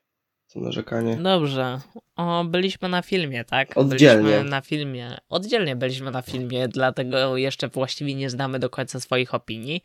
[0.53, 1.17] to narzekanie.
[1.17, 1.81] Dobrze.
[2.17, 3.77] O, byliśmy na filmie, tak?
[3.77, 4.23] Oddzielnie.
[4.23, 5.17] Byliśmy na filmie.
[5.29, 9.83] Oddzielnie byliśmy na filmie, dlatego jeszcze właściwie nie znamy do końca swoich opinii.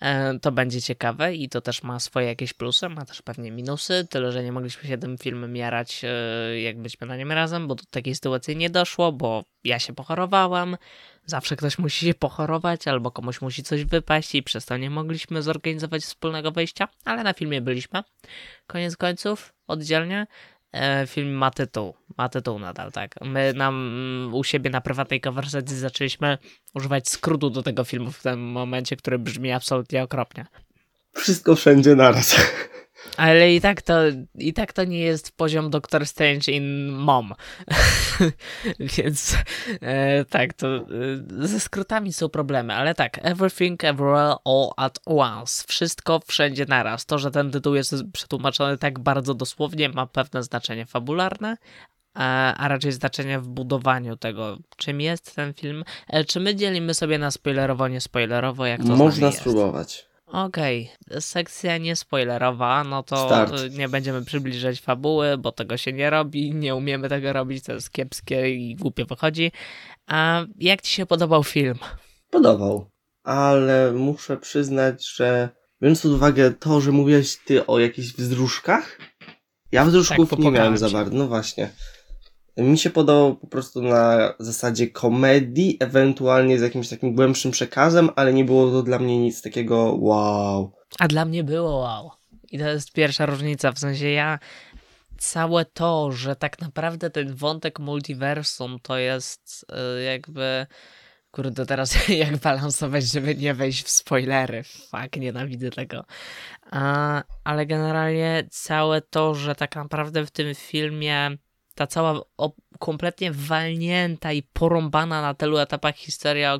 [0.00, 4.06] E, to będzie ciekawe i to też ma swoje jakieś plusy, ma też pewnie minusy,
[4.10, 7.74] tyle że nie mogliśmy się tym filmem jarać, e, jak byliśmy na nim razem, bo
[7.74, 10.76] do takiej sytuacji nie doszło, bo ja się pochorowałam.
[11.30, 15.42] Zawsze ktoś musi się pochorować, albo komuś musi coś wypaść i przez to nie mogliśmy
[15.42, 18.02] zorganizować wspólnego wejścia, ale na filmie byliśmy.
[18.66, 20.26] Koniec końców, oddzielnie.
[20.72, 21.94] E, film ma tytuł.
[22.16, 23.14] Ma tytuł nadal, tak.
[23.20, 26.38] My nam mm, u siebie na prywatnej konwersacji zaczęliśmy
[26.74, 30.46] używać skrótu do tego filmu w tym momencie, który brzmi absolutnie okropnie.
[31.12, 32.36] Wszystko wszędzie naraz.
[33.16, 33.94] Ale i tak to,
[34.34, 37.34] i tak to nie jest poziom Doctor Strange in Mom.
[38.96, 39.36] Więc
[39.80, 40.84] e, tak, to e,
[41.46, 45.64] ze skrótami są problemy, ale tak, Everything Everywhere All at Once.
[45.68, 47.06] Wszystko wszędzie naraz.
[47.06, 51.56] To, że ten tytuł jest przetłumaczony tak bardzo dosłownie, ma pewne znaczenie fabularne,
[52.14, 55.84] a, a raczej znaczenie w budowaniu tego, czym jest ten film.
[56.08, 60.09] E, czy my dzielimy sobie na spoilerowo, niespoilerowo, jak to Można spróbować.
[60.32, 63.60] Okej, sekcja niespoilerowa, no to Start.
[63.60, 67.72] y, nie będziemy przybliżać fabuły, bo tego się nie robi, nie umiemy tego robić, to
[67.72, 69.52] jest kiepskie i głupio wychodzi.
[70.06, 71.78] A jak ci się podobał film?
[72.30, 72.90] Podobał.
[73.24, 75.48] Ale muszę przyznać, że
[75.82, 78.98] biorąc pod uwagę to, że mówiłeś ty o jakichś wzruszkach,
[79.72, 81.16] ja wzruszków Tak, nie miałem za bardzo.
[81.16, 81.70] No właśnie.
[82.60, 88.32] Mi się podobał po prostu na zasadzie komedii, ewentualnie z jakimś takim głębszym przekazem, ale
[88.32, 90.72] nie było to dla mnie nic takiego wow.
[90.98, 92.10] A dla mnie było wow.
[92.50, 94.38] I to jest pierwsza różnica, w sensie ja
[95.18, 99.66] całe to, że tak naprawdę ten wątek multiversum to jest
[99.98, 100.66] y, jakby
[101.30, 104.62] kurde teraz jak balansować, żeby nie wejść w spoilery.
[104.62, 106.04] Fuck, nienawidzę tego.
[107.44, 111.30] Ale generalnie całe to, że tak naprawdę w tym filmie
[111.80, 112.20] ta cała
[112.78, 116.58] kompletnie walnięta i porąbana na tylu etapach historia,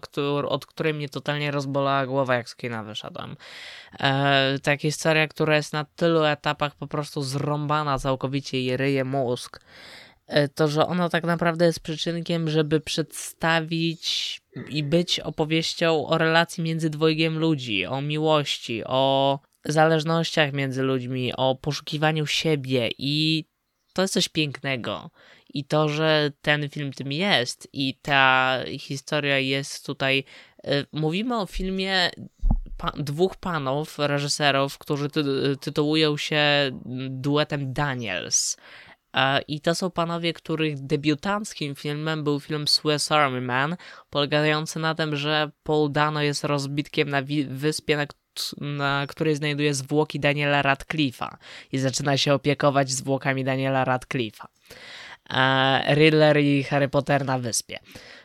[0.48, 3.36] od której mnie totalnie rozbolała głowa, jak z kina wyszedłem.
[3.98, 9.60] E, ta historia, która jest na tylu etapach po prostu zrąbana całkowicie i ryje mózg.
[10.26, 16.64] E, to, że ona tak naprawdę jest przyczynkiem, żeby przedstawić i być opowieścią o relacji
[16.64, 23.44] między dwojgiem ludzi, o miłości, o zależnościach między ludźmi, o poszukiwaniu siebie i
[23.92, 25.10] to jest coś pięknego.
[25.54, 30.24] I to, że ten film tym jest i ta historia jest tutaj.
[30.66, 32.10] y, Mówimy o filmie
[32.76, 35.24] pa- dwóch panów, reżyserów, którzy ty
[35.60, 36.70] tytułują się
[37.10, 38.56] duetem Daniels.
[39.16, 43.76] E, I to są panowie, których debiutanckim filmem był film Swiss Army Man,
[44.10, 48.06] polegający na tym, że Paul Dano jest rozbitkiem na wyspie, na,
[48.60, 51.36] na której znajduje zwłoki Daniela Radcliffe'a
[51.72, 54.46] i zaczyna się opiekować zwłokami Daniela Radcliffe'a.
[55.30, 57.78] E, Riddler i Harry Potter na wyspie.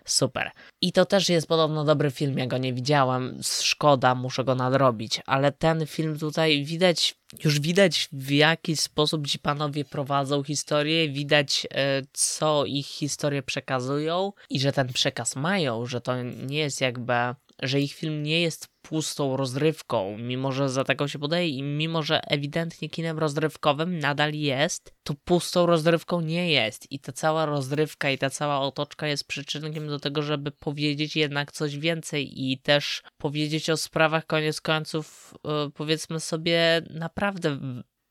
[0.06, 0.52] Super.
[0.82, 3.40] I to też jest podobno dobry film, ja go nie widziałem.
[3.62, 5.22] Szkoda, muszę go nadrobić.
[5.26, 11.68] Ale ten film tutaj widać, już widać w jaki sposób ci panowie prowadzą historię, widać
[11.72, 17.14] e, co ich historie przekazują i że ten przekaz mają, że to nie jest jakby,
[17.62, 22.04] że ich film nie jest pustą rozrywką, mimo że za taką się podaje i mimo
[22.04, 26.92] że ewidentnie kinem rozrywkowym nadal jest, to pustą rozrywką nie jest.
[26.92, 31.52] I ta cała rozrywka i ta cała otoczka jest przyczynkiem do tego, żeby powiedzieć jednak
[31.52, 37.60] coś więcej i też powiedzieć o sprawach koniec końców, yy, powiedzmy sobie, naprawdę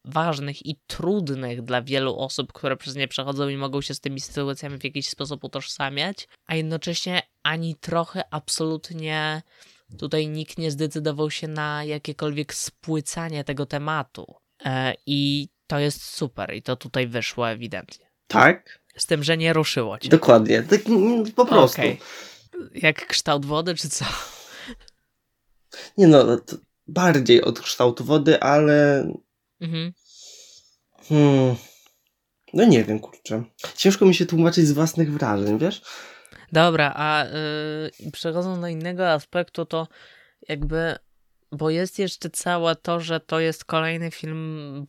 [0.05, 4.21] ważnych i trudnych dla wielu osób, które przez nie przechodzą i mogą się z tymi
[4.21, 9.43] sytuacjami w jakiś sposób utożsamiać, a jednocześnie ani trochę absolutnie
[9.99, 14.35] tutaj nikt nie zdecydował się na jakiekolwiek spłycanie tego tematu.
[14.65, 18.11] E, I to jest super i to tutaj wyszło ewidentnie.
[18.27, 18.81] Tak?
[18.97, 20.09] Z tym, że nie ruszyło cię.
[20.09, 20.63] Dokładnie.
[20.63, 20.81] Tak,
[21.37, 21.81] po prostu.
[21.81, 22.01] Okej.
[22.75, 24.05] Jak kształt wody, czy co?
[25.99, 26.57] Nie no, to
[26.87, 29.07] bardziej od kształtu wody, ale
[29.61, 29.93] Mhm.
[31.09, 31.57] Hmm.
[32.53, 33.45] No nie wiem, kurczę.
[33.77, 35.83] Ciężko mi się tłumaczyć z własnych wrażeń, wiesz?
[36.55, 37.25] Dobra, a
[38.05, 39.89] yy, przechodząc do innego aspektu, to
[40.49, 40.97] jakby,
[41.53, 44.85] bo jest jeszcze całe to, że to jest kolejny film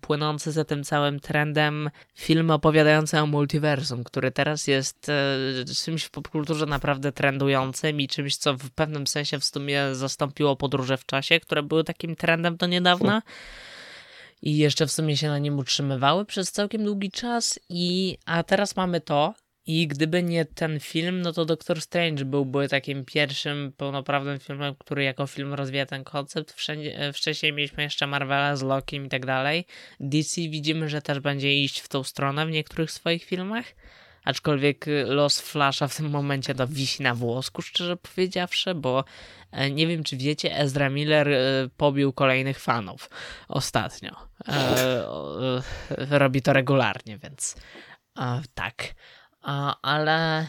[0.00, 5.08] płynący za tym całym trendem, film opowiadający o multiversum, który teraz jest
[5.68, 10.56] yy, czymś w popkulturze naprawdę trendującym i czymś, co w pewnym sensie w sumie zastąpiło
[10.56, 13.22] podróże w czasie, które były takim trendem do niedawna.
[14.42, 17.58] I jeszcze w sumie się na nim utrzymywały przez całkiem długi czas.
[17.68, 19.34] I, a teraz mamy to,
[19.66, 25.04] i gdyby nie ten film, no to Doctor Strange byłby takim pierwszym pełnoprawnym filmem, który
[25.04, 26.52] jako film rozwija ten koncept.
[26.52, 29.66] Wszędzie, e, wcześniej mieliśmy jeszcze Marvela z Lokim i tak dalej.
[30.00, 33.64] DC widzimy, że też będzie iść w tą stronę w niektórych swoich filmach.
[34.24, 39.04] Aczkolwiek y, los Flasha w tym momencie to wisi na włosku, szczerze powiedziawszy, bo
[39.52, 43.10] e, nie wiem, czy wiecie, Ezra Miller e, pobił kolejnych fanów
[43.48, 44.10] ostatnio.
[44.48, 44.52] E,
[45.98, 47.56] e, robi to regularnie, więc
[48.18, 48.94] e, tak.
[49.44, 50.46] A, ale.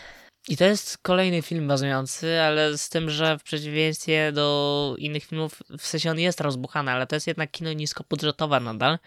[0.47, 5.63] I to jest kolejny film bazujący, ale z tym, że w przeciwieństwie do innych filmów,
[5.77, 8.99] w sensie on jest rozbuchany, ale to jest jednak kino niskobudżetowe nadal.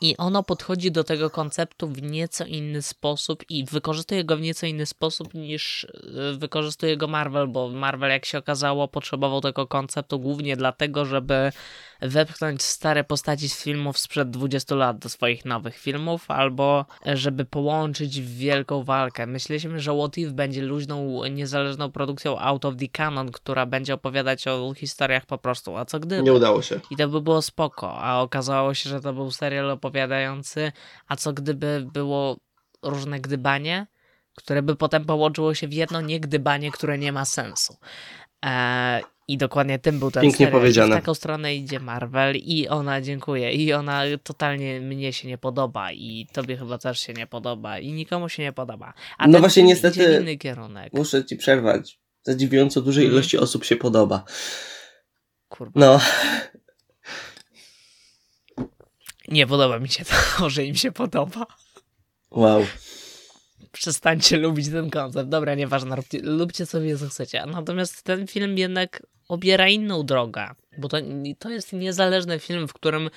[0.00, 4.66] I ono podchodzi do tego konceptu w nieco inny sposób i wykorzystuje go w nieco
[4.66, 10.20] inny sposób niż y, wykorzystuje go Marvel, bo Marvel, jak się okazało, potrzebował tego konceptu
[10.20, 11.52] głównie dlatego, żeby
[12.00, 18.20] wepchnąć stare postaci z filmów sprzed 20 lat do swoich nowych filmów, albo żeby połączyć
[18.20, 19.26] w wielką walkę.
[19.26, 24.48] Myśleliśmy, że What If będzie luźną, niezależną produkcją out of the canon, która będzie opowiadać
[24.48, 26.22] o historiach po prostu, a co gdyby?
[26.22, 26.80] Nie udało się.
[26.90, 30.72] I to by było spoko, a okazało się, że to był serial opowiadający,
[31.08, 32.36] a co gdyby było
[32.82, 33.86] różne gdybanie,
[34.34, 37.76] które by potem połączyło się w jedno niegdybanie, które nie ma sensu.
[38.42, 40.60] Eee, I dokładnie tym był ten Pięknie serial.
[40.60, 40.96] Powiedziane.
[40.96, 45.92] W taką stronę idzie Marvel i ona, dziękuję, i ona totalnie mnie się nie podoba
[45.92, 48.94] i tobie chyba też się nie podoba i nikomu się nie podoba.
[49.18, 50.92] A No właśnie, niestety- inny kierunek.
[50.92, 51.98] Muszę ci przerwać.
[52.22, 53.14] Zadziwiająco dużej Mhm.
[53.18, 54.24] ilości osób się podoba.
[55.48, 55.72] Kurwa.
[55.80, 56.00] No,
[59.28, 61.46] Nie podoba mi się to, że im się podoba.
[62.30, 62.66] wow.
[63.72, 65.28] przestańcie lubić ten koncept.
[65.28, 67.46] Dobra, nieważne, róbcie, lubcie sobie co chcecie.
[67.46, 70.96] Natomiast ten film jednak obiera inną drogę, bo to,
[71.38, 73.10] to jest niezależny film, w którym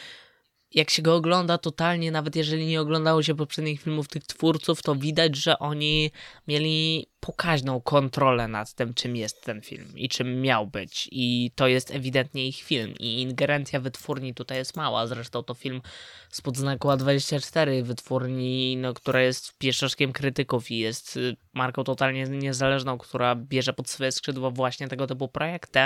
[0.73, 4.95] jak się go ogląda totalnie, nawet jeżeli nie oglądało się poprzednich filmów tych twórców, to
[4.95, 6.11] widać, że oni
[6.47, 11.09] mieli pokaźną kontrolę nad tym, czym jest ten film i czym miał być.
[11.11, 12.93] I to jest ewidentnie ich film.
[12.99, 15.07] I ingerencja wytwórni tutaj jest mała.
[15.07, 15.81] Zresztą to film
[16.29, 22.97] spod znaku A24 wytwórni, no, która jest pieszczotkiem krytyków i jest y, marką totalnie niezależną,
[22.97, 25.79] która bierze pod swoje skrzydło właśnie tego typu projekty.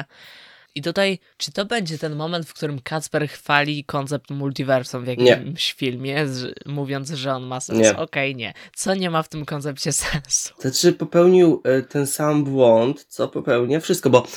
[0.75, 5.73] I tutaj, czy to będzie ten moment, w którym Kacper chwali koncept multiversum w jakimś
[5.73, 7.79] filmie, z, mówiąc, że on ma sens?
[7.79, 7.97] Nie.
[7.97, 8.53] Okej, nie.
[8.75, 10.53] Co nie ma w tym koncepcie sensu?
[10.61, 14.27] Znaczy popełnił e, ten sam błąd, co popełnia wszystko, bo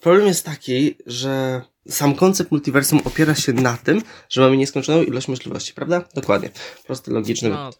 [0.00, 5.28] problem jest taki, że sam koncept multiversum opiera się na tym, że mamy nieskończoną ilość
[5.28, 6.04] możliwości, prawda?
[6.14, 6.50] Dokładnie.
[6.86, 7.48] Prosty, logiczny.
[7.50, 7.70] No,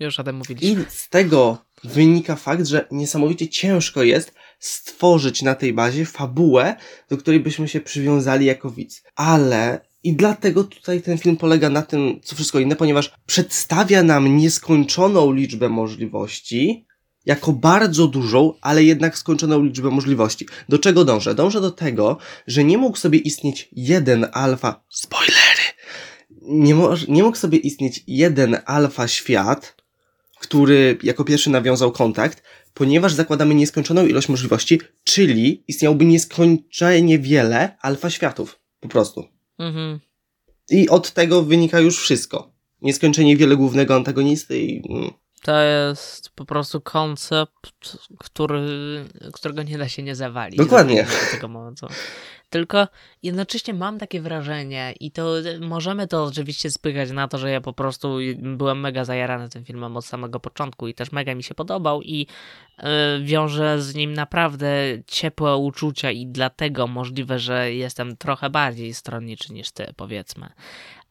[0.00, 0.82] już o tym mówiliśmy.
[0.82, 6.76] I z tego wynika fakt, że niesamowicie ciężko jest stworzyć na tej bazie fabułę,
[7.08, 9.02] do której byśmy się przywiązali jako widz.
[9.16, 14.36] Ale i dlatego tutaj ten film polega na tym, co wszystko inne, ponieważ przedstawia nam
[14.36, 16.86] nieskończoną liczbę możliwości,
[17.26, 20.46] jako bardzo dużą, ale jednak skończoną liczbę możliwości.
[20.68, 21.34] Do czego dążę?
[21.34, 24.84] Dążę do tego, że nie mógł sobie istnieć jeden alfa.
[24.88, 25.62] Spoilery!
[26.42, 29.82] Nie, moż, nie mógł sobie istnieć jeden alfa świat,
[30.40, 32.42] który jako pierwszy nawiązał kontakt,
[32.74, 38.60] ponieważ zakładamy nieskończoną ilość możliwości, czyli istniałoby nieskończenie wiele alfa światów.
[38.80, 39.24] Po prostu.
[39.58, 40.00] Mhm.
[40.70, 42.52] I od tego wynika już wszystko.
[42.82, 44.82] Nieskończenie wiele głównego antagonisty i...
[45.42, 48.60] To jest po prostu koncept, który,
[49.32, 50.58] którego nie da się nie zawalić.
[50.58, 51.04] Dokładnie.
[51.04, 51.86] Do tego momentu.
[52.50, 52.88] Tylko
[53.22, 57.72] jednocześnie mam takie wrażenie i to możemy to oczywiście spychać na to, że ja po
[57.72, 62.02] prostu byłem mega zajarany tym filmem od samego początku i też mega mi się podobał
[62.02, 62.26] i
[62.78, 62.84] yy,
[63.22, 64.68] wiążę z nim naprawdę
[65.06, 70.48] ciepłe uczucia i dlatego możliwe, że jestem trochę bardziej stronniczy niż ty, powiedzmy.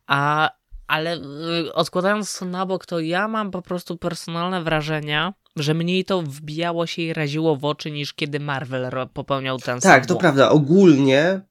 [0.07, 0.49] A
[0.91, 6.05] ale y, odkładając to na bok, to ja mam po prostu personalne wrażenie, że mniej
[6.05, 10.13] to wbijało się i raziło w oczy niż kiedy Marvel popełniał ten sam Tak, to
[10.13, 10.21] błąd.
[10.21, 10.49] prawda.
[10.49, 11.41] Ogólnie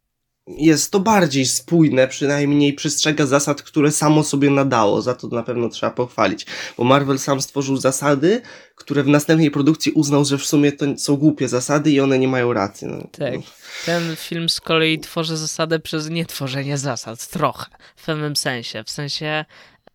[0.58, 5.02] jest to bardziej spójne, przynajmniej przestrzega zasad, które samo sobie nadało.
[5.02, 6.46] Za to na pewno trzeba pochwalić.
[6.78, 8.42] Bo Marvel sam stworzył zasady,
[8.74, 12.28] które w następnej produkcji uznał, że w sumie to są głupie zasady i one nie
[12.28, 12.86] mają racji.
[12.86, 13.08] No.
[13.12, 13.34] Tak.
[13.86, 17.28] Ten film z kolei tworzy zasadę przez nietworzenie zasad.
[17.28, 17.66] Trochę.
[17.96, 18.84] W pewnym sensie.
[18.84, 19.44] W sensie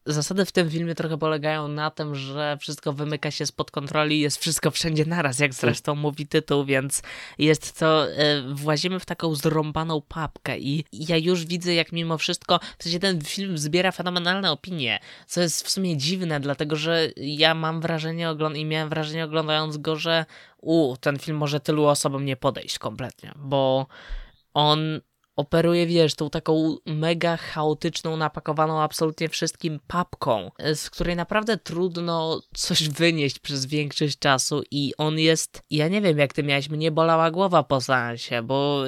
[0.05, 4.37] zasady w tym filmie trochę polegają na tym, że wszystko wymyka się spod kontroli, jest
[4.37, 7.01] wszystko wszędzie naraz, jak zresztą mówi tytuł, więc
[7.37, 12.59] jest to, e, włazimy w taką zrąbaną papkę i ja już widzę, jak mimo wszystko,
[12.77, 17.53] w sensie ten film zbiera fenomenalne opinie, co jest w sumie dziwne, dlatego że ja
[17.53, 20.25] mam wrażenie, ogląd- i miałem wrażenie oglądając go, że
[20.61, 23.87] u, ten film może tylu osobom nie podejść kompletnie, bo
[24.53, 25.01] on
[25.35, 32.89] operuje, wiesz, tą taką mega chaotyczną, napakowaną absolutnie wszystkim papką, z której naprawdę trudno coś
[32.89, 37.31] wynieść przez większość czasu i on jest, ja nie wiem jak ty miałeś, mnie bolała
[37.31, 38.83] głowa po seansie, bo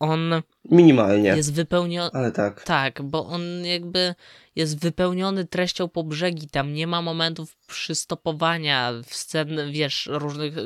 [0.00, 2.62] on Minimalnie, jest wypełniony, ale tak.
[2.62, 4.14] tak, bo on jakby
[4.56, 10.62] jest wypełniony treścią po brzegi, tam nie ma momentów przystopowania, scen, wiesz, różnych, e,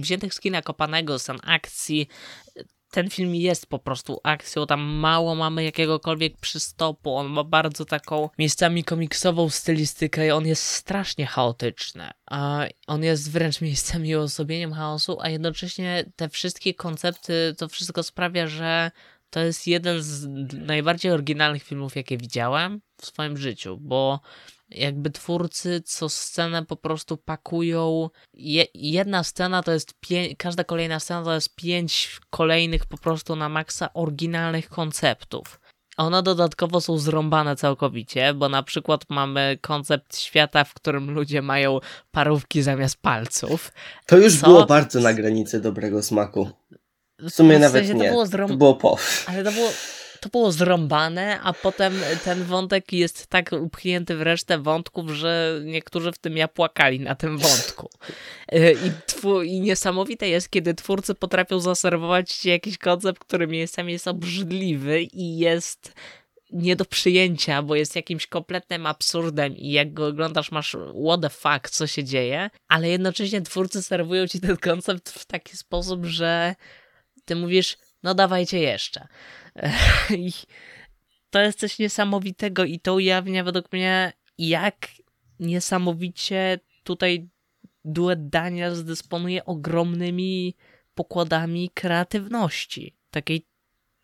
[0.00, 2.08] wziętych z kina kopanego, scen akcji.
[2.96, 8.28] Ten film jest po prostu akcją, tam mało mamy jakiegokolwiek przystopu, on ma bardzo taką
[8.38, 15.18] miejscami komiksową stylistykę i on jest strasznie chaotyczny, a on jest wręcz miejscami uosobieniem chaosu,
[15.20, 18.90] a jednocześnie te wszystkie koncepty, to wszystko sprawia, że
[19.30, 24.20] to jest jeden z najbardziej oryginalnych filmów, jakie widziałem w swoim życiu, bo
[24.70, 28.10] jakby twórcy co scenę po prostu pakują.
[28.34, 33.36] Je, jedna scena to jest pię- każda kolejna scena to jest pięć kolejnych po prostu
[33.36, 35.60] na maksa oryginalnych konceptów.
[35.96, 41.80] One dodatkowo są zrąbane całkowicie, bo na przykład mamy koncept świata, w którym ludzie mają
[42.10, 43.72] parówki zamiast palców.
[44.06, 44.46] To już Co?
[44.46, 46.50] było bardzo na granicy dobrego smaku.
[47.18, 48.08] W sumie W nawet sensie nie.
[48.08, 48.48] To było.
[48.48, 48.96] To było po.
[49.26, 49.70] Ale to było,
[50.26, 56.12] to było zrąbane, a potem ten wątek jest tak upchnięty w resztę wątków, że niektórzy
[56.12, 57.90] w tym ja płakali na tym wątku.
[58.52, 63.92] Y, I, twu, I niesamowite jest, kiedy twórcy potrafią zaserwować ci jakiś koncept, który miejscami
[63.92, 65.92] jest obrzydliwy i jest
[66.52, 71.30] nie do przyjęcia, bo jest jakimś kompletnym absurdem i jak go oglądasz masz what the
[71.30, 76.54] fuck, co się dzieje, ale jednocześnie twórcy serwują ci ten koncept w taki sposób, że
[77.24, 79.08] ty mówisz, no dawajcie jeszcze.
[80.10, 80.32] I
[81.30, 84.88] to jest coś niesamowitego i to ujawnia według mnie, jak
[85.40, 87.28] niesamowicie tutaj
[87.84, 90.54] duet Daniels dysponuje ogromnymi
[90.94, 92.94] pokładami kreatywności.
[93.10, 93.46] Takiej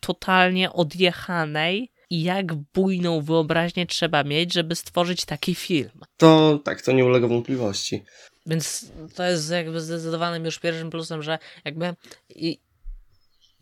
[0.01, 6.01] totalnie odjechanej i jak bujną wyobraźnię trzeba mieć, żeby stworzyć taki film.
[6.17, 8.05] To tak, to nie ulega wątpliwości.
[8.47, 11.95] Więc to jest jakby zdecydowanym już pierwszym plusem, że jakby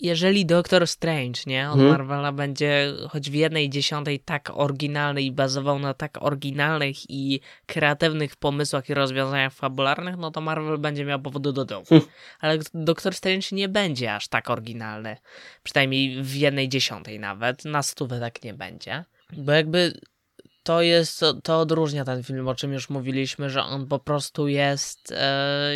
[0.00, 1.90] jeżeli Doctor Strange, nie, od Mhm.
[1.90, 8.36] Marvela będzie choć w jednej dziesiątej tak oryginalny i bazował na tak oryginalnych i kreatywnych
[8.36, 11.86] pomysłach i rozwiązaniach fabularnych, no to Marvel będzie miał powodu do dummy.
[11.88, 12.08] Hmm.
[12.40, 15.16] Ale Doctor Strange nie będzie aż tak oryginalny.
[15.62, 17.64] Przynajmniej w jednej dziesiątej nawet.
[17.64, 19.04] Na stówę tak nie będzie.
[19.32, 20.00] Bo jakby
[20.62, 25.12] to jest, to, odróżnia ten film, o czym już mówiliśmy, że on po prostu jest
[25.12, 25.72] e,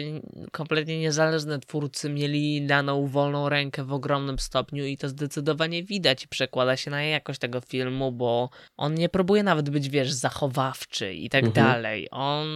[0.52, 1.58] kompletnie niezależny.
[1.58, 6.90] Twórcy mieli daną wolną rękę w ogromnym stopniu i to zdecydowanie widać i przekłada się
[6.90, 11.66] na jakość tego filmu, bo on nie próbuje nawet być, wiesz, zachowawczy i tak Mhm.
[11.66, 12.08] dalej.
[12.10, 12.46] On,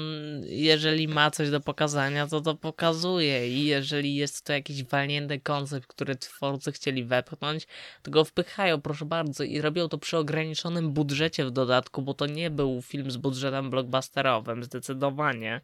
[0.44, 5.86] jeżeli ma coś do pokazania, to to pokazuje i jeżeli jest to jakiś walnięty koncept,
[5.86, 7.66] który twórcy chcieli wepchnąć,
[8.02, 12.26] to go wpychają, proszę bardzo, i robią to przy ograniczonym budżecie w dodatku, bo to
[12.26, 15.60] nie był film z budżetem blockbusterowym, zdecydowanie.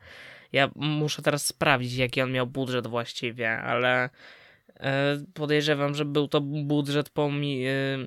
[0.53, 4.11] Ja muszę teraz sprawdzić, jaki on miał budżet właściwie, ale
[4.81, 7.99] e, podejrzewam, że był to budżet pomi- e,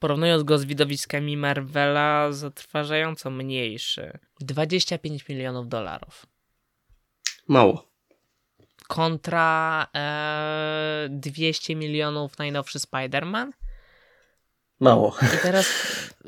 [0.00, 4.18] porównując go z widowiskami Marvela, zatrważająco mniejszy.
[4.40, 6.26] 25 milionów dolarów.
[7.48, 7.92] Mało.
[8.88, 13.50] Kontra e, 200 milionów najnowszy Spider-Man.
[14.82, 15.16] Mało.
[15.34, 15.66] I teraz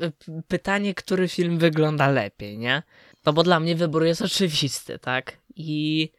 [0.01, 0.11] y,
[0.47, 2.83] pytanie, który film wygląda lepiej, nie?
[3.25, 5.37] No bo dla mnie wybór jest oczywisty, tak?
[5.55, 6.11] I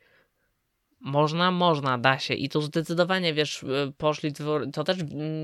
[1.01, 2.35] można, można, da się.
[2.35, 4.33] I tu zdecydowanie, wiesz, y, poszli,
[4.73, 4.97] to też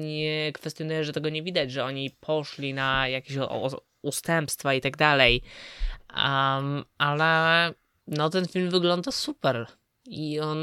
[0.04, 3.36] nie kwestionuję, że tego nie widać, że oni poszli na jakieś
[4.02, 5.42] ustępstwa i tak dalej.
[6.16, 7.74] Um, ale
[8.06, 9.66] no ten film wygląda super.
[10.06, 10.58] I on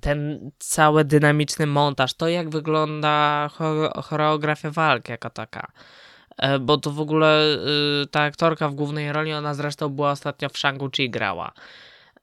[0.00, 5.72] ten cały dynamiczny montaż, to jak wygląda chore- choreografia walki jako taka.
[6.36, 7.56] E, Bo to w ogóle
[8.02, 11.52] y, ta aktorka w głównej roli, ona zresztą była ostatnio w Shang-Chi grała.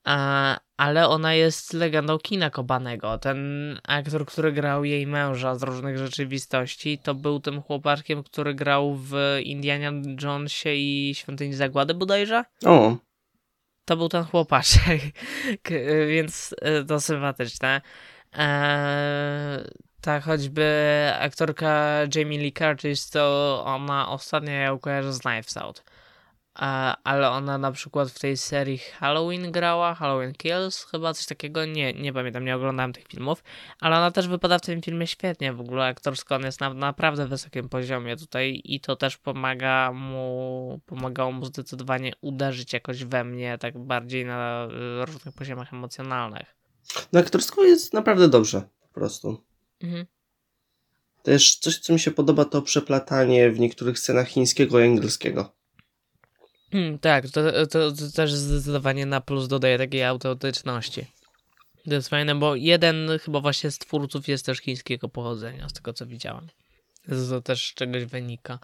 [0.04, 3.18] A, ale ona jest legendą kina Kobanego.
[3.18, 3.40] Ten
[3.88, 9.16] aktor, który grał jej męża z różnych rzeczywistości, to był tym chłopaczkiem, który grał w
[9.44, 12.44] Indiana Jonesie i Świątyni Zagłady bodajże.
[12.66, 12.96] O,
[13.86, 15.02] To był ten chłopaczek,
[16.08, 17.82] więc e, to sympatyczne.
[18.34, 19.70] Eee,
[20.02, 25.84] ta choćby aktorka Jamie Lee Curtis, to ona ostatnio ją kojarzę z Knives Out.
[26.60, 31.66] E, ale ona na przykład w tej serii Halloween grała, Halloween Kills, chyba coś takiego,
[31.66, 33.44] nie, nie pamiętam, nie oglądałem tych filmów,
[33.80, 37.28] ale ona też wypada w tym filmie świetnie, w ogóle aktorsko on jest na naprawdę
[37.28, 43.58] wysokim poziomie tutaj i to też pomaga mu, pomagało mu zdecydowanie uderzyć jakoś we mnie,
[43.58, 44.68] tak bardziej na
[45.02, 46.56] y, różnych poziomach emocjonalnych.
[47.14, 49.44] no aktorsko jest naprawdę dobrze, po prostu.
[49.82, 50.06] Mhm.
[51.24, 55.63] Też coś, co mi się podoba, to przeplatanie w niektórych scenach chińskiego i angielskiego.
[56.74, 61.06] Mm, tak, to, to, to też zdecydowanie na plus dodaje takiej autentyczności.
[61.86, 65.94] To jest fajne, bo jeden chyba właśnie z twórców jest też chińskiego pochodzenia, z tego
[65.94, 66.48] co widziałem.
[67.10, 68.60] To, to też z czegoś wynika.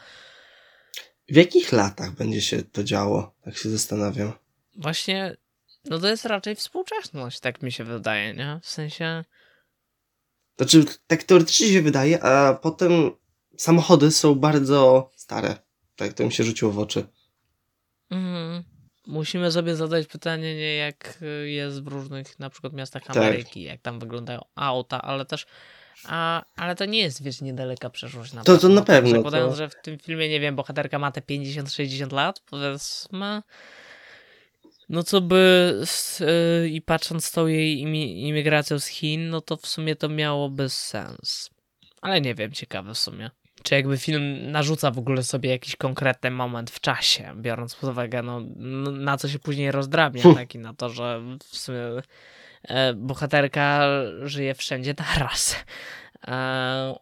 [1.30, 3.36] W jakich latach będzie się to działo?
[3.44, 4.34] Tak się zastanawiam.
[4.76, 5.38] Właśnie,
[5.86, 8.60] no to jest raczej współczesność, tak mi się wydaje, nie?
[8.64, 9.24] W sensie,
[10.60, 13.12] Znaczy, tak teoretycznie się wydaje, a potem
[13.58, 15.56] samochody są bardzo stare.
[15.96, 17.08] Tak, to mi się rzuciło w oczy.
[18.12, 18.64] Mm,
[19.08, 23.18] musimy sobie zadać pytanie, nie jak y, jest w różnych na przykład miastach Tak.
[23.18, 25.46] Ameryki, jak tam wyglądają auta, ale też
[26.06, 28.34] a, ale to nie jest, wiesz, niedaleka przeszłość.
[28.34, 31.12] Na To- to na pewno, Zakładając, to- że w tym filmie, nie wiem, bohaterka ma
[31.12, 33.42] te 50-60 lat, powiedzmy,
[34.90, 39.42] no co by z, y, i patrząc z tą jej imi, imigracją z Chin, no
[39.42, 41.50] to w sumie to miałoby sens.
[42.02, 43.30] Ale nie wiem, ciekawe w sumie.
[43.64, 48.24] Czy jakby film narzuca w ogóle sobie jakiś konkretny moment w czasie, biorąc pod uwagę,
[48.24, 48.40] no,
[48.92, 50.36] na co się później rozdrabnia, Hm.
[50.36, 50.56] tak?
[50.56, 51.80] I na to, że w sumie
[52.64, 53.88] e, bohaterka
[54.24, 55.56] żyje wszędzie naraz.
[56.28, 56.96] E,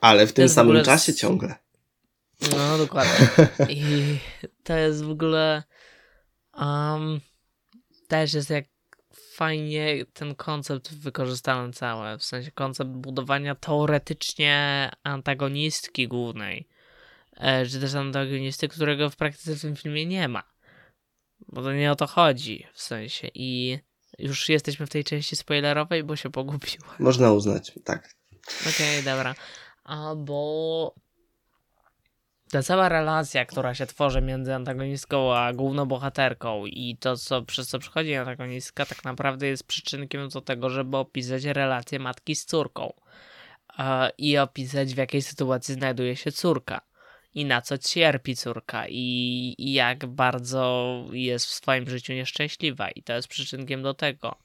[0.00, 1.54] Ale w tym samym ogóle czasie ciągle.
[2.56, 3.28] no, dokładnie.
[3.68, 4.18] I
[4.64, 5.62] to jest w ogóle.
[6.58, 7.20] Um,
[8.08, 8.64] też jest jak
[9.34, 12.18] fajnie ten koncept wykorzystany cały.
[12.18, 16.68] W sensie koncept budowania teoretycznie antagonistki głównej.
[17.36, 20.42] E, czy też antagonisty, którego w praktyce w tym filmie nie ma.
[21.48, 23.28] Bo to nie o to chodzi w sensie.
[23.34, 23.78] I
[24.18, 26.90] już jesteśmy w tej części spoilerowej, bo się pogubiłem.
[26.98, 28.14] Można uznać, tak.
[28.68, 29.34] Okej, dobra.
[29.84, 30.94] A bo
[32.52, 37.68] ta cała relacja, która się tworzy między antagonistką a główną bohaterką i to, co przez
[37.68, 42.92] co przychodzi antagonistka, tak naprawdę jest przyczynkiem do tego, żeby opisać relację matki z córką
[44.18, 46.80] i opisać, w jakiej sytuacji znajduje się córka
[47.34, 53.02] i na co cierpi córka i, i jak bardzo jest w swoim życiu nieszczęśliwa i
[53.02, 54.36] to jest przyczynkiem do tego.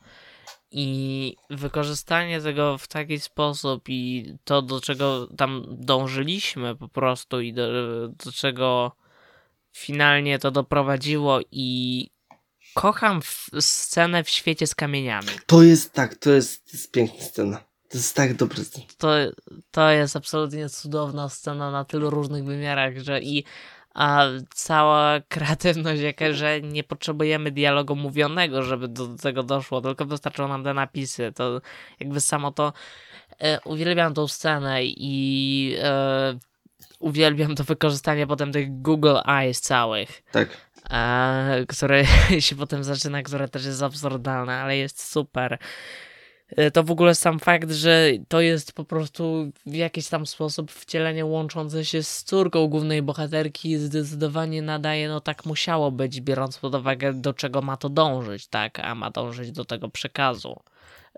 [0.71, 7.53] I wykorzystanie tego w taki sposób i to, do czego tam dążyliśmy po prostu i
[7.53, 7.67] do,
[8.07, 8.91] do czego
[9.73, 12.09] finalnie to doprowadziło i
[12.73, 13.19] kocham
[13.59, 15.27] scenę w świecie z kamieniami.
[15.45, 17.63] To jest tak, to jest, to jest piękna scena.
[17.89, 18.85] To jest tak dobry scena.
[18.97, 19.09] To,
[19.71, 23.43] to jest absolutnie cudowna scena na tylu różnych wymiarach, że i
[23.97, 30.47] a cała kreatywność, jaka, że nie potrzebujemy dialogu mówionego, żeby do tego doszło, tylko wystarczą
[30.47, 31.31] nam te napisy.
[31.35, 31.61] To
[31.99, 32.73] jakby samo to
[33.39, 36.37] e, uwielbiam tą scenę i e,
[36.99, 40.49] uwielbiam to wykorzystanie potem tych Google Eyes całych Tak.
[40.89, 42.03] e, które
[42.39, 45.57] się potem zaczyna, które też jest absurdalne, ale jest super.
[46.49, 50.71] E, To w ogóle sam fakt, że to jest po prostu w jakiś tam sposób
[50.71, 56.75] wcielenie łączące się z córką głównej bohaterki zdecydowanie nadaje, no tak musiało być, biorąc pod
[56.75, 60.59] uwagę do czego ma to dążyć, tak, a ma dążyć do tego przekazu,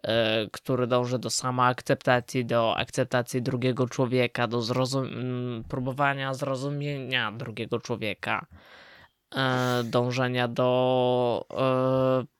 [0.03, 7.79] e, który dąży do samoakceptacji, do akceptacji drugiego człowieka, do zrozum- m, próbowania zrozumienia drugiego
[7.79, 8.45] człowieka
[9.35, 11.45] e, dążenia do
[12.25, 12.38] e,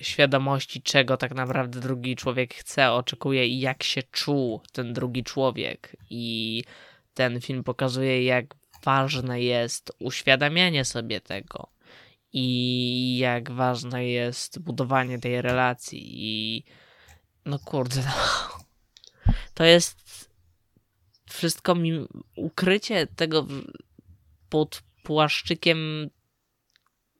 [0.00, 5.96] świadomości, czego tak naprawdę drugi człowiek chce, oczekuje i jak się czuł ten drugi człowiek.
[6.10, 6.64] I
[7.14, 11.68] ten film pokazuje, jak ważne jest uświadamianie sobie tego
[12.32, 16.00] i jak ważne jest budowanie tej relacji.
[16.10, 16.64] I
[17.44, 18.58] no kurde, no.
[19.54, 20.28] to jest
[21.30, 23.46] wszystko mi ukrycie tego
[24.48, 26.10] pod płaszczykiem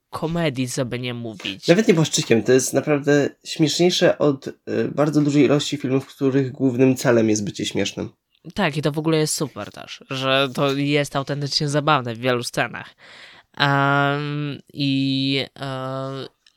[0.09, 1.67] komedii, co by nie mówić.
[1.67, 4.53] Nawet nie płaszczykiem, to jest naprawdę śmieszniejsze od y,
[4.95, 8.09] bardzo dużej ilości filmów, których głównym celem jest bycie śmiesznym.
[8.53, 12.43] Tak, i to w ogóle jest super też, że to jest autentycznie zabawne w wielu
[12.43, 12.95] scenach.
[13.57, 15.45] Em, I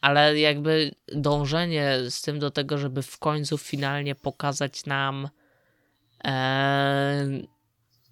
[0.01, 5.29] ale jakby dążenie z tym do tego, żeby w końcu finalnie pokazać nam
[6.25, 7.27] e,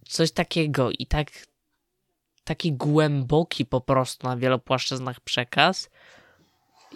[0.09, 1.31] coś takiego i tak
[2.45, 5.91] taki głęboki po prostu na wielu płaszczyznach przekaz.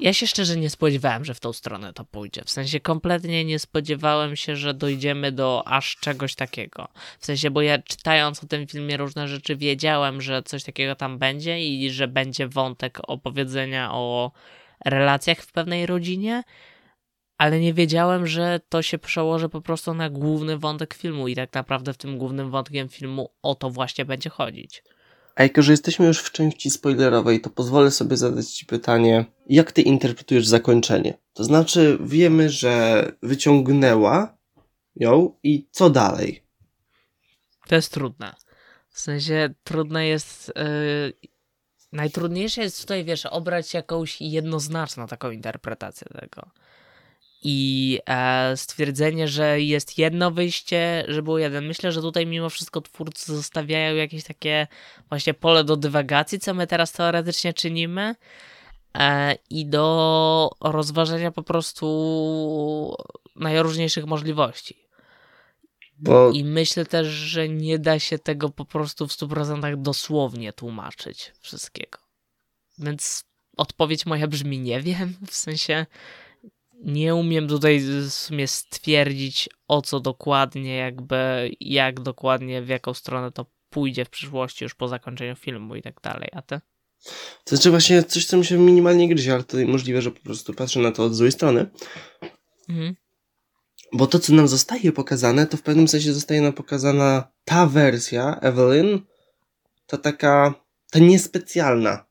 [0.00, 2.42] Ja się szczerze nie spodziewałem, że w tą stronę to pójdzie.
[2.44, 6.88] W sensie kompletnie nie spodziewałem się, że dojdziemy do aż czegoś takiego.
[7.18, 11.18] W sensie, bo ja czytając o tym filmie różne rzeczy wiedziałem, że coś takiego tam
[11.18, 14.32] będzie i że będzie wątek opowiedzenia o
[14.84, 16.42] relacjach w pewnej rodzinie,
[17.38, 21.52] ale nie wiedziałem, że to się przełoży po prostu na główny wątek filmu i tak
[21.54, 24.82] naprawdę w tym głównym wątkiem filmu o to właśnie będzie chodzić.
[25.34, 29.72] A jako, że jesteśmy już w części spoilerowej, to pozwolę sobie zadać Ci pytanie, jak
[29.72, 31.18] Ty interpretujesz zakończenie?
[31.32, 34.36] To znaczy, wiemy, że wyciągnęła
[34.96, 36.44] ją i co dalej?
[37.68, 38.34] To jest trudne.
[38.90, 40.52] W sensie trudne jest.
[40.56, 41.12] Yy,
[41.92, 46.50] najtrudniejsze jest tutaj, wiesz, obrać jakąś jednoznaczną taką interpretację tego
[47.44, 51.66] i e, stwierdzenie, że jest jedno wyjście, że było jeden.
[51.66, 54.66] Myślę, że tutaj mimo wszystko twórcy zostawiają jakieś takie
[55.08, 58.14] właśnie pole do dywagacji, co my teraz teoretycznie czynimy
[58.98, 62.96] e, i do rozważenia po prostu
[63.36, 64.84] najróżniejszych możliwości.
[65.98, 66.30] Bo...
[66.30, 71.98] I myślę też, że nie da się tego po prostu w 100% dosłownie tłumaczyć wszystkiego.
[72.78, 73.24] Więc
[73.56, 75.86] odpowiedź moja brzmi nie wiem, w sensie
[76.80, 83.32] nie umiem tutaj w sumie stwierdzić o co dokładnie, jakby jak dokładnie, w jaką stronę
[83.32, 86.28] to pójdzie w przyszłości już po zakończeniu filmu i tak dalej.
[86.32, 86.60] A ty?
[87.44, 90.54] To znaczy właśnie coś, co mi się minimalnie gryzie, ale to możliwe, że po prostu
[90.54, 91.66] patrzę na to od złej strony.
[92.68, 92.96] Mhm.
[93.92, 98.38] Bo to, co nam zostaje pokazane, to w pewnym sensie zostaje nam pokazana ta wersja
[98.40, 99.00] Evelyn,
[99.86, 100.54] ta taka,
[100.90, 102.04] ta niespecjalna.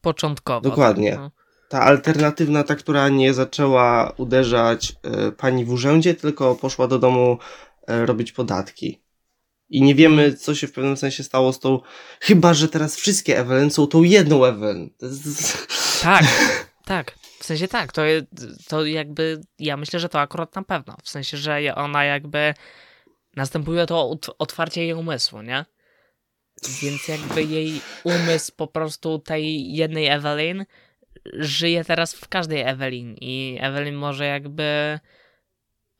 [0.00, 0.60] Początkowa.
[0.60, 1.10] Dokładnie.
[1.10, 1.43] Tak, no
[1.74, 4.92] ta alternatywna, ta, która nie zaczęła uderzać
[5.28, 7.38] y, pani w urzędzie, tylko poszła do domu
[7.90, 9.00] y, robić podatki.
[9.68, 11.80] I nie wiemy, co się w pewnym sensie stało z tą.
[12.20, 14.90] Chyba, że teraz wszystkie Evelyn są tą jedną Evelyn.
[16.02, 16.24] Tak,
[16.84, 17.14] tak.
[17.40, 18.02] W sensie tak, to,
[18.68, 19.40] to jakby.
[19.58, 20.96] Ja myślę, że to akurat na pewno.
[21.02, 22.54] W sensie, że ona jakby.
[23.36, 25.64] Następuje to otwarcie jej umysłu, nie?
[26.82, 30.64] Więc jakby jej umysł po prostu tej jednej Evelyn
[31.32, 34.98] żyje teraz w każdej Evelyn i Evelyn może jakby.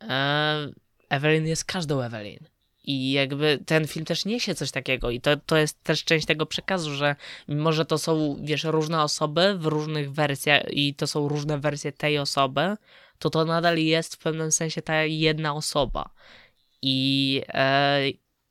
[0.03, 0.73] E,
[1.09, 2.39] Evelyn jest każdą Evelyn.
[2.87, 6.47] I jakby ten film też niesie coś takiego, i to, to jest też część tego
[6.47, 7.17] przekazu, że
[7.49, 11.93] mimo, że to są, wiesz, różne osoby w różnych wersjach, i to są różne wersje
[11.93, 12.77] tej osoby,
[13.19, 16.11] to to nadal jest w pewnym sensie ta jedna osoba.
[16.83, 18.03] I e,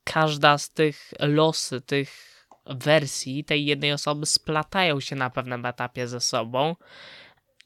[0.04, 2.33] każda z tych losy, tych
[2.66, 6.76] wersji tej jednej osoby splatają się na pewnym etapie ze sobą.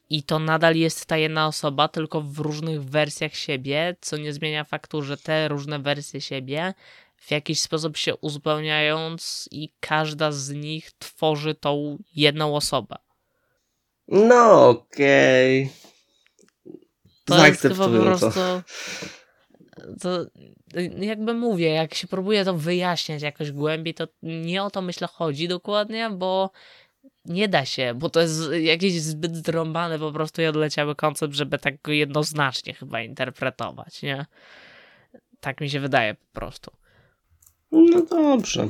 [0.09, 4.63] I to nadal jest ta jedna osoba, tylko w różnych wersjach siebie, co nie zmienia
[4.63, 6.73] faktu, że te różne wersje siebie
[7.17, 12.95] w jakiś sposób się uzupełniając i każda z nich tworzy tą jedną osobę.
[14.07, 15.63] No okej.
[15.63, 15.87] Okay.
[17.25, 18.31] To jest chyba po prostu...
[20.01, 20.25] To
[20.73, 25.07] to jakby mówię, jak się próbuje to wyjaśniać jakoś głębiej, to nie o to myślę
[25.07, 26.51] chodzi dokładnie, bo
[27.25, 31.57] nie da się, bo to jest jakiś zbyt zdrąbany po prostu i odleciały koncept, żeby
[31.57, 34.25] tak go jednoznacznie chyba interpretować, nie?
[35.39, 36.71] Tak mi się wydaje po prostu.
[37.71, 38.69] No dobrze.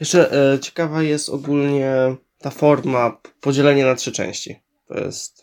[0.00, 1.94] Jeszcze e, ciekawa jest ogólnie
[2.38, 4.60] ta forma podzielenia na trzy części.
[4.88, 5.41] To jest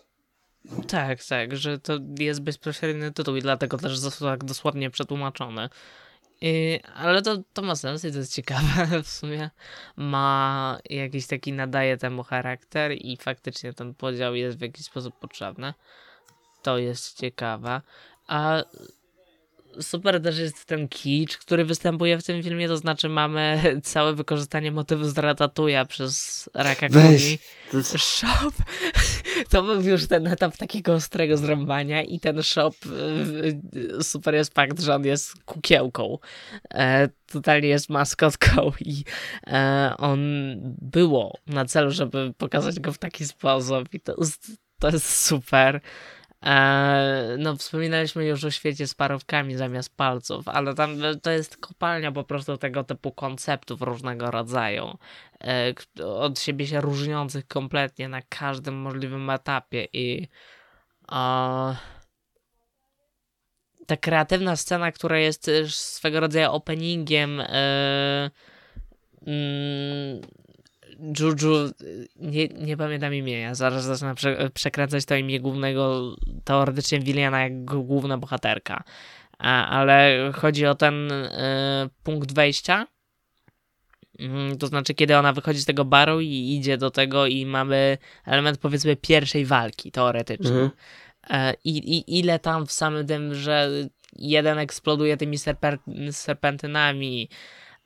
[0.88, 5.70] tak, tak, że to jest bezpośredni tytuł i dlatego też został tak dosłownie przetłumaczony.
[6.42, 9.50] I, ale to, to ma sens i to jest ciekawe w sumie.
[9.96, 15.74] Ma jakiś taki, nadaje temu charakter i faktycznie ten podział jest w jakiś sposób potrzebny.
[16.62, 17.82] To jest ciekawe.
[18.28, 18.64] A
[19.82, 24.72] super też jest ten kicz, który występuje w tym filmie, to znaczy mamy całe wykorzystanie
[24.72, 27.40] motywu z Ratatuja przez Rakakuni.
[27.98, 28.54] Shop.
[29.50, 32.72] To był już ten etap takiego ostrego zrąbania i ten shop
[34.02, 36.18] super jest fakt, że on jest kukiełką.
[36.74, 39.04] E, totalnie jest maskotką i
[39.48, 40.20] e, on
[40.82, 44.16] było na celu, żeby pokazać go w taki sposób i to,
[44.80, 45.82] to jest super.
[46.46, 51.58] E, no, wspominaliśmy już o świecie z parówkami zamiast palców, ale tam e, to jest
[51.58, 54.98] kopalnia po prostu tego typu konceptów różnego rodzaju,
[55.44, 55.74] e,
[56.06, 60.28] od siebie się różniących kompletnie na każdym możliwym etapie i
[63.88, 67.42] ta kreatywna scena, która jest swego rodzaju openingiem
[69.26, 70.22] mm,
[71.20, 71.72] Juju,
[72.16, 78.18] nie, nie pamiętam imienia, zaraz zacznę prze, przekręcać to imię głównego, teoretycznie Williana jak główna
[78.18, 78.84] bohaterka.
[79.38, 81.30] A, ale chodzi o ten y,
[82.04, 82.88] punkt wejścia,
[84.20, 87.98] y, to znaczy kiedy ona wychodzi z tego baru i idzie do tego i mamy
[88.26, 90.50] element powiedzmy pierwszej walki, teoretycznie.
[90.50, 90.70] Mhm.
[91.30, 93.70] E, I, I ile tam w samym tym, że
[94.16, 95.78] jeden eksploduje tymi serper,
[96.12, 97.30] serpentynami,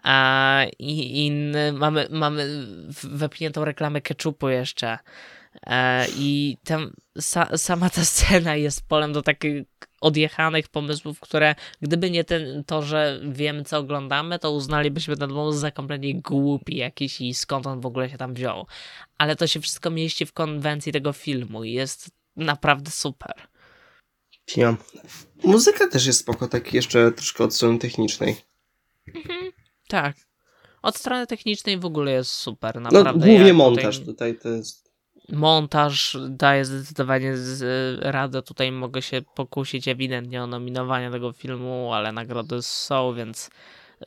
[0.04, 2.68] a i inny, mamy, mamy
[3.04, 4.97] wepniętą reklamę ketchupu jeszcze.
[5.68, 9.64] E, I tam sa, sama ta scena jest polem do takich
[10.01, 15.60] odjechanych pomysłów, które gdyby nie ten, to, że wiemy co oglądamy, to uznalibyśmy ten pomysł
[15.60, 18.68] za kompletnie głupi jakiś i skąd on w ogóle się tam wziął.
[19.18, 23.34] Ale to się wszystko mieści w konwencji tego filmu i jest naprawdę super.
[24.56, 24.76] Ja.
[25.43, 28.36] Muzyka też jest spoko, tak jeszcze troszkę od strony technicznej.
[29.16, 29.51] Mhm,
[29.93, 30.15] tak.
[30.81, 33.27] Od strony technicznej w ogóle jest super, No, naprawdę.
[33.27, 34.91] głównie ja montaż Tutaj, tutaj to jest.
[35.29, 37.33] montaż daje zdecydowanie
[37.99, 38.41] radę.
[38.41, 43.49] Tutaj mogę się pokusić ewidentnie o nominowanie tego filmu, ale nagrody są, więc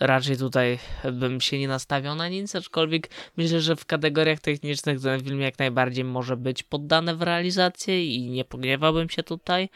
[0.01, 0.79] raczej tutaj
[1.13, 5.59] bym się nie nastawiał na nic, aczkolwiek myślę, że w kategoriach technicznych ten film jak
[5.59, 9.69] najbardziej może być poddany w realizację i nie pogniewałbym się tutaj.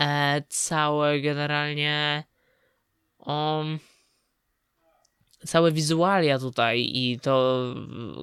[0.00, 2.24] E, całe generalnie
[3.18, 3.78] um,
[5.46, 7.64] całe wizualia tutaj i to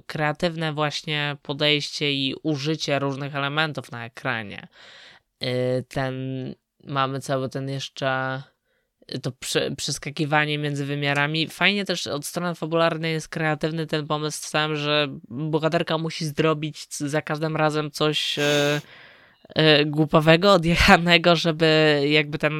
[0.05, 4.67] kreatywne właśnie podejście i użycie różnych elementów na ekranie.
[5.43, 6.15] Y, Ten,
[6.83, 8.41] mamy cały ten jeszcze
[9.21, 11.47] to prze, przeskakiwanie między wymiarami.
[11.47, 17.21] Fajnie też od strony fabularnej jest kreatywny ten pomysł tym, że bohaterka musi zrobić za
[17.21, 18.39] każdym razem coś
[19.55, 22.53] e, głupawego, odjechanego, żeby jakby ten,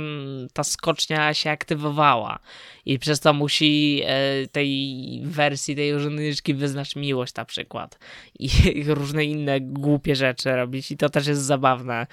[0.54, 2.40] ta skocznia się aktywowała.
[2.86, 8.00] I przez to musi e, tej wersji, tej urzędniczki wyznać miłość na przykład.
[8.40, 8.50] I,
[8.88, 10.92] różne inne głupie rzeczy robić.
[10.92, 12.08] I to też jest zabawne.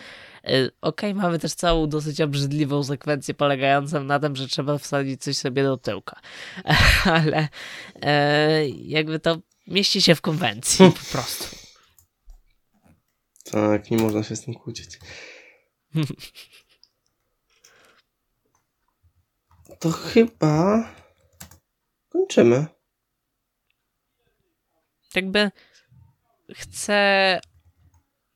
[0.44, 5.36] E, Okej, mamy też całą dosyć obrzydliwą sekwencję polegającą na tym, że trzeba wsadzić coś
[5.36, 6.20] sobie do tyłka.
[7.04, 7.48] Ale
[8.82, 11.65] jakby to mieści się w konwencji po prostu.
[13.50, 14.98] Tak, nie można się z tym kłócić.
[19.80, 20.84] To chyba
[22.08, 22.66] kończymy.
[25.16, 25.50] jakby
[26.54, 27.40] chcę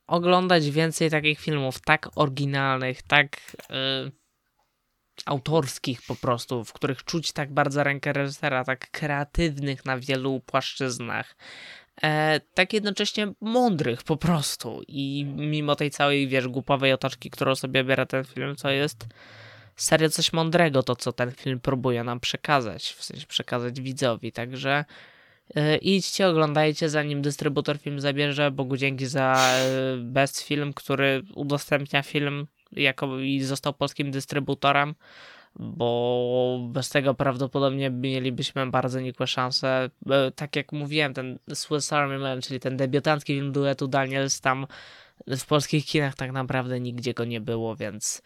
[0.06, 4.12] oglądać więcej takich filmów, tak oryginalnych, tak y,
[5.26, 11.36] autorskich po prostu, w których czuć tak bardzo rękę reżysera, tak kreatywnych na wielu płaszczyznach.
[12.02, 17.84] E, tak jednocześnie mądrych po prostu i mimo tej całej, wiesz, głupowej otoczki, którą sobie
[17.84, 19.06] biera ten film, to jest
[19.76, 24.84] serio coś mądrego to, co ten film próbuje nam przekazać, w sensie przekazać widzowi, także
[25.56, 28.50] E, Idźcie, oglądajcie, zanim dystrybutor film zabierze.
[28.50, 34.94] Bogu dzięki za e, Best Film, który udostępnia film jako i został polskim dystrybutorem,
[35.58, 39.90] bo bez tego prawdopodobnie mielibyśmy bardzo nikłe szanse.
[40.10, 44.66] E, Tak jak mówiłem, ten Swiss Army Man, czyli ten debiutancki film duetu Daniels, tam
[45.26, 48.22] w polskich kinach tak naprawdę nigdzie go nie było, więc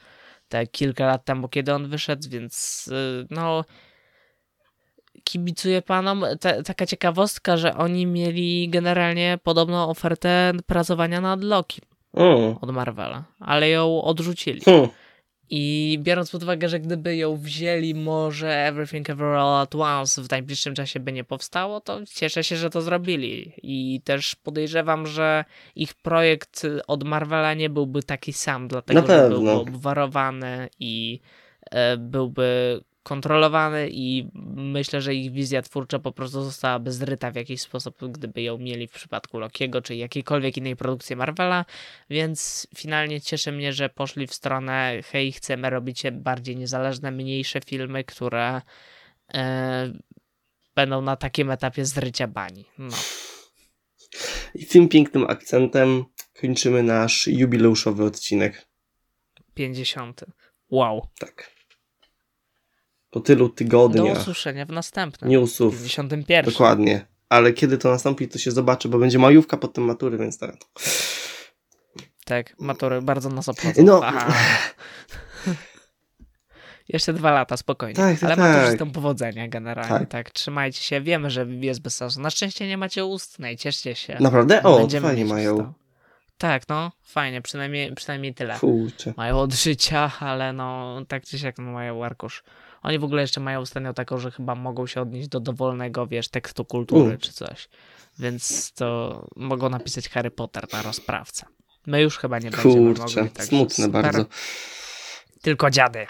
[0.48, 3.64] te kilka lat temu, kiedy on wyszedł, więc y, no
[5.24, 6.24] kibicuję panom.
[6.40, 11.80] Ta, taka ciekawostka, że oni mieli generalnie podobną ofertę pracowania nad Loki
[12.16, 12.56] Mm.
[12.60, 14.60] od Marvela, ale ją odrzucili.
[14.60, 14.88] Hmm.
[15.50, 20.30] I biorąc pod uwagę, że gdyby ją wzięli, może Everything Ever All at Once w
[20.30, 23.52] najbliższym czasie by nie powstało, to cieszę się, że to zrobili.
[23.62, 25.44] I też podejrzewam, że
[25.76, 31.20] ich projekt od Marvela nie byłby taki sam, dlatego że byłby obwarowany i
[31.70, 37.60] e, byłby kontrolowany i myślę, że ich wizja twórcza po prostu zostałaby zryta w jakiś
[37.60, 41.64] sposób, gdyby ją mieli w przypadku Lokiego czy jakiejkolwiek innej produkcji Marvela,
[42.10, 48.04] więc finalnie cieszy mnie, że poszli w stronę hej, chcemy robić bardziej niezależne, mniejsze filmy,
[48.04, 48.62] które
[49.34, 49.92] e,
[50.74, 52.64] będą na takim etapie zrycia bani.
[52.78, 52.96] No.
[54.54, 56.04] I tym pięknym akcentem
[56.40, 58.66] kończymy nasz jubileuszowy odcinek.
[59.54, 60.24] 50.
[60.70, 61.08] Wow.
[61.18, 61.53] Tak.
[63.14, 65.30] Po tylu Do tygodniach usłyszenia w następnym.
[65.30, 65.82] newsów.
[65.82, 66.44] 51.
[66.44, 67.06] Dokładnie.
[67.28, 70.56] Ale kiedy to nastąpi, to się zobaczy, bo będzie majówka potem matury, więc tak.
[72.24, 73.84] Tak, matury bardzo nas obchodzą.
[73.84, 74.02] No.
[76.88, 77.94] Jeszcze dwa lata, spokojnie.
[77.94, 78.56] Tak, tak, Ale tak.
[78.56, 80.08] maturzystom powodzenia generalnie, tak.
[80.08, 80.30] Tak.
[80.30, 82.20] Trzymajcie się, wiemy, że jest bez sensu.
[82.20, 84.16] Na szczęście nie macie ustnej, cieszcie się.
[84.20, 84.62] Naprawdę?
[84.62, 85.72] O, Będziemy fajnie mają.
[86.38, 88.58] Tak, no, fajnie, przynajmniej, przynajmniej tyle.
[88.58, 89.14] Kurczę.
[89.16, 92.42] Mają od życia, ale no, tak czy siak no, mają arkusz
[92.84, 96.28] Oni w ogóle jeszcze mają ostatnio taką, że chyba mogą się odnieść do dowolnego, wiesz,
[96.28, 97.18] tekstu kultury U.
[97.18, 97.68] czy coś.
[98.18, 101.46] Więc to mogą napisać Harry Potter na rozprawca.
[101.86, 103.30] My już chyba nie będziemy Kurczę, mogli.
[103.30, 104.02] także smutne super.
[104.02, 104.26] bardzo.
[105.42, 106.06] Tylko dziady.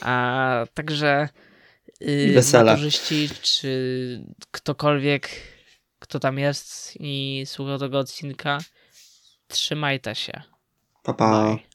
[0.00, 1.28] A, także
[2.00, 2.72] yy, Wesela.
[2.72, 5.30] maturzyści, czy ktokolwiek,
[5.98, 8.58] kto tam jest i słuchał tego odcinka,
[9.48, 10.42] trzymajcie się.
[11.02, 11.44] Pa, pa.
[11.44, 11.67] Bye.